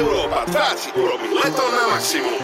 Európa 0.00 0.48
2 0.48 0.80
ti 0.80 0.88
urobí 0.96 1.28
leto 1.36 1.64
na 1.68 1.84
maximum. 1.92 2.40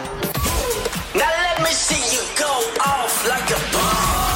Now 1.17 1.33
let 1.33 1.57
me 1.65 1.73
see 1.73 1.97
you 2.13 2.21
go 2.37 2.53
off 2.85 3.25
like 3.25 3.49
a 3.49 3.59
bomb. 3.73 4.29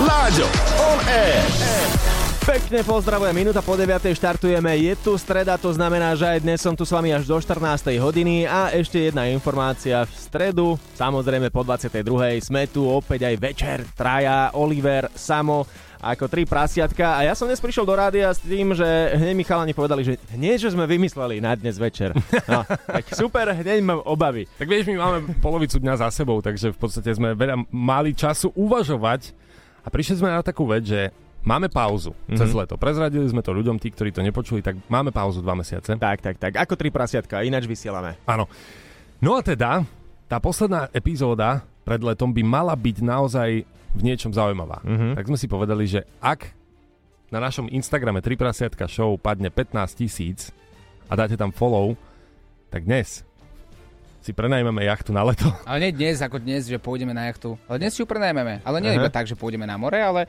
Láďo, 0.00 0.46
on 0.80 0.98
air. 1.06 2.09
Pekne 2.50 2.82
pozdravujem, 2.82 3.30
minúta 3.30 3.62
po 3.62 3.78
9. 3.78 4.10
štartujeme, 4.10 4.74
je 4.74 4.98
tu 4.98 5.14
streda, 5.14 5.54
to 5.54 5.70
znamená, 5.70 6.18
že 6.18 6.26
aj 6.26 6.42
dnes 6.42 6.58
som 6.58 6.74
tu 6.74 6.82
s 6.82 6.90
vami 6.90 7.14
až 7.14 7.22
do 7.22 7.38
14. 7.38 7.94
hodiny 8.02 8.42
a 8.42 8.74
ešte 8.74 8.98
jedna 9.06 9.30
informácia 9.30 10.02
v 10.02 10.10
stredu, 10.18 10.74
samozrejme 10.98 11.46
po 11.54 11.62
22. 11.62 12.02
sme 12.42 12.66
tu 12.66 12.90
opäť 12.90 13.30
aj 13.30 13.36
večer, 13.38 13.78
Traja, 13.94 14.50
Oliver, 14.58 15.06
Samo, 15.14 15.62
ako 16.02 16.26
tri 16.26 16.42
prasiatka 16.42 17.22
a 17.22 17.30
ja 17.30 17.38
som 17.38 17.46
dnes 17.46 17.62
prišiel 17.62 17.86
do 17.86 17.94
rádia 17.94 18.34
s 18.34 18.42
tým, 18.42 18.74
že 18.74 19.14
hneď 19.14 19.34
mi 19.38 19.46
chalani 19.46 19.70
povedali, 19.70 20.02
že 20.02 20.18
hneď, 20.34 20.66
že 20.66 20.74
sme 20.74 20.90
vymysleli 20.90 21.38
na 21.38 21.54
dnes 21.54 21.78
večer. 21.78 22.18
No, 22.50 22.66
tak 22.98 23.14
super, 23.14 23.46
hneď 23.54 23.78
mám 23.78 24.02
obavy. 24.02 24.50
Tak 24.58 24.66
vieš, 24.66 24.90
my 24.90 24.98
máme 24.98 25.38
polovicu 25.38 25.78
dňa 25.78 26.02
za 26.02 26.10
sebou, 26.10 26.42
takže 26.42 26.74
v 26.74 26.78
podstate 26.82 27.14
sme 27.14 27.30
veľa 27.30 27.62
mali 27.70 28.10
času 28.10 28.50
uvažovať 28.58 29.38
a 29.80 29.86
prišli 29.86 30.18
sme 30.18 30.34
na 30.34 30.42
takú 30.42 30.66
vec, 30.66 30.82
že 30.82 31.14
máme 31.44 31.72
pauzu 31.72 32.12
mm-hmm. 32.12 32.38
cez 32.38 32.50
leto. 32.52 32.76
Prezradili 32.76 33.24
sme 33.28 33.40
to 33.40 33.54
ľuďom, 33.54 33.80
tí, 33.80 33.92
ktorí 33.92 34.12
to 34.12 34.24
nepočuli, 34.24 34.60
tak 34.60 34.76
máme 34.88 35.12
pauzu 35.12 35.40
dva 35.40 35.56
mesiace. 35.56 35.96
Tak, 35.96 36.18
tak, 36.20 36.36
tak. 36.36 36.52
Ako 36.56 36.76
tri 36.76 36.92
prasiatka, 36.92 37.44
ináč 37.44 37.64
vysielame. 37.64 38.20
Áno. 38.28 38.48
No 39.20 39.36
a 39.36 39.44
teda, 39.44 39.84
tá 40.28 40.36
posledná 40.38 40.88
epizóda 40.92 41.64
pred 41.84 42.00
letom 42.00 42.30
by 42.30 42.42
mala 42.44 42.74
byť 42.76 42.96
naozaj 43.02 43.50
v 43.90 44.00
niečom 44.00 44.30
zaujímavá. 44.30 44.80
Mhm. 44.86 45.18
Tak 45.18 45.26
sme 45.26 45.38
si 45.40 45.46
povedali, 45.50 45.84
že 45.88 46.06
ak 46.22 46.54
na 47.30 47.38
našom 47.38 47.70
Instagrame 47.70 48.22
3 48.22 48.34
prasiatka 48.34 48.90
show 48.90 49.14
padne 49.14 49.50
15 49.50 49.98
tisíc 49.98 50.50
a 51.06 51.14
dáte 51.14 51.38
tam 51.38 51.54
follow, 51.54 51.94
tak 52.70 52.86
dnes 52.86 53.22
si 54.20 54.36
prenajmeme 54.36 54.84
jachtu 54.84 55.10
na 55.16 55.24
leto. 55.24 55.48
Ale 55.64 55.88
nie 55.88 55.96
dnes, 55.96 56.20
ako 56.20 56.36
dnes, 56.38 56.68
že 56.68 56.76
pôjdeme 56.76 57.16
na 57.16 57.32
jachtu. 57.32 57.56
Ale 57.64 57.80
dnes 57.80 57.96
si 57.96 58.04
ju 58.04 58.06
prenajmeme. 58.06 58.60
Ale 58.62 58.78
nie 58.84 58.92
Aha. 58.92 59.00
iba 59.00 59.08
tak, 59.08 59.24
že 59.24 59.32
pôjdeme 59.32 59.64
na 59.64 59.80
more, 59.80 59.96
ale 59.96 60.28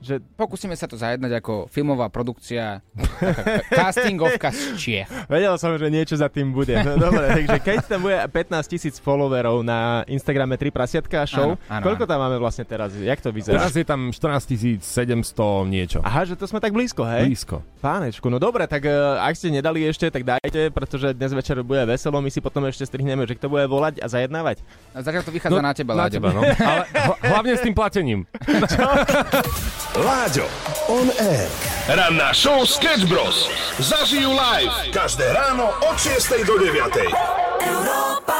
že 0.00 0.20
pokúsime 0.34 0.72
sa 0.74 0.88
to 0.88 0.96
zajednať 0.96 1.40
ako 1.40 1.68
filmová 1.68 2.08
produkcia, 2.08 2.80
castingovka 3.78 4.48
z 4.50 4.62
Čiech. 4.76 5.08
Vedel 5.28 5.54
som, 5.60 5.76
že 5.76 5.88
niečo 5.88 6.16
za 6.16 6.28
tým 6.28 6.52
bude. 6.52 6.74
No 6.80 6.96
dobre, 6.96 7.28
takže 7.44 7.58
keď 7.60 7.76
tam 7.84 8.00
bude 8.04 8.18
15 8.18 8.72
tisíc 8.72 8.96
followerov 8.98 9.60
na 9.60 10.02
Instagrame 10.08 10.56
3 10.56 10.70
prasiatka 10.70 11.24
show, 11.24 11.56
Áno, 11.56 11.80
áno, 11.80 11.84
koľko 11.84 12.04
tam 12.08 12.18
máme 12.20 12.36
vlastne 12.40 12.64
teraz? 12.64 12.94
Jak 12.94 13.20
to 13.20 13.30
vyzerá? 13.30 13.60
Teraz 13.60 13.74
je 13.74 13.84
tam 13.84 14.08
14 14.08 14.80
700 14.80 15.68
niečo. 15.68 15.98
Aha, 16.00 16.24
že 16.24 16.34
to 16.34 16.48
sme 16.48 16.60
tak 16.60 16.72
blízko, 16.72 17.04
hej? 17.04 17.28
Blízko. 17.28 17.60
Pánečku, 17.80 18.32
no 18.32 18.40
dobre, 18.40 18.64
tak 18.64 18.88
uh, 18.88 19.20
ak 19.20 19.36
ste 19.36 19.52
nedali 19.52 19.84
ešte, 19.84 20.08
tak 20.08 20.24
dajte, 20.24 20.72
pretože 20.72 21.12
dnes 21.12 21.32
večer 21.36 21.60
bude 21.60 21.84
veselo, 21.84 22.16
my 22.18 22.32
si 22.32 22.40
potom 22.40 22.64
ešte 22.64 22.88
strihneme, 22.88 23.28
že 23.28 23.36
kto 23.36 23.52
bude 23.52 23.68
volať 23.68 24.00
a 24.00 24.06
zajednávať. 24.08 24.64
A 24.96 25.04
zatiaľ 25.04 25.22
to 25.22 25.32
vychádza 25.32 25.60
na 25.60 25.72
teba, 25.76 25.92
na 25.92 26.08
teba, 26.08 26.28
no. 26.32 26.40
Ale 26.70 26.84
hla- 26.88 27.20
hlavne 27.20 27.52
s 27.56 27.62
tým 27.62 27.74
platením. 27.76 28.20
Láďo, 29.94 30.46
on 30.90 31.10
air. 31.18 31.50
Ranná 31.86 32.34
show 32.34 32.66
Sketch 32.66 33.06
Bros. 33.06 33.46
Zažijú 33.78 34.34
live 34.34 34.90
každé 34.90 35.30
ráno 35.30 35.70
od 35.86 35.96
6 36.00 36.48
do 36.48 36.58
9. 36.58 36.80
Európa 37.62 38.38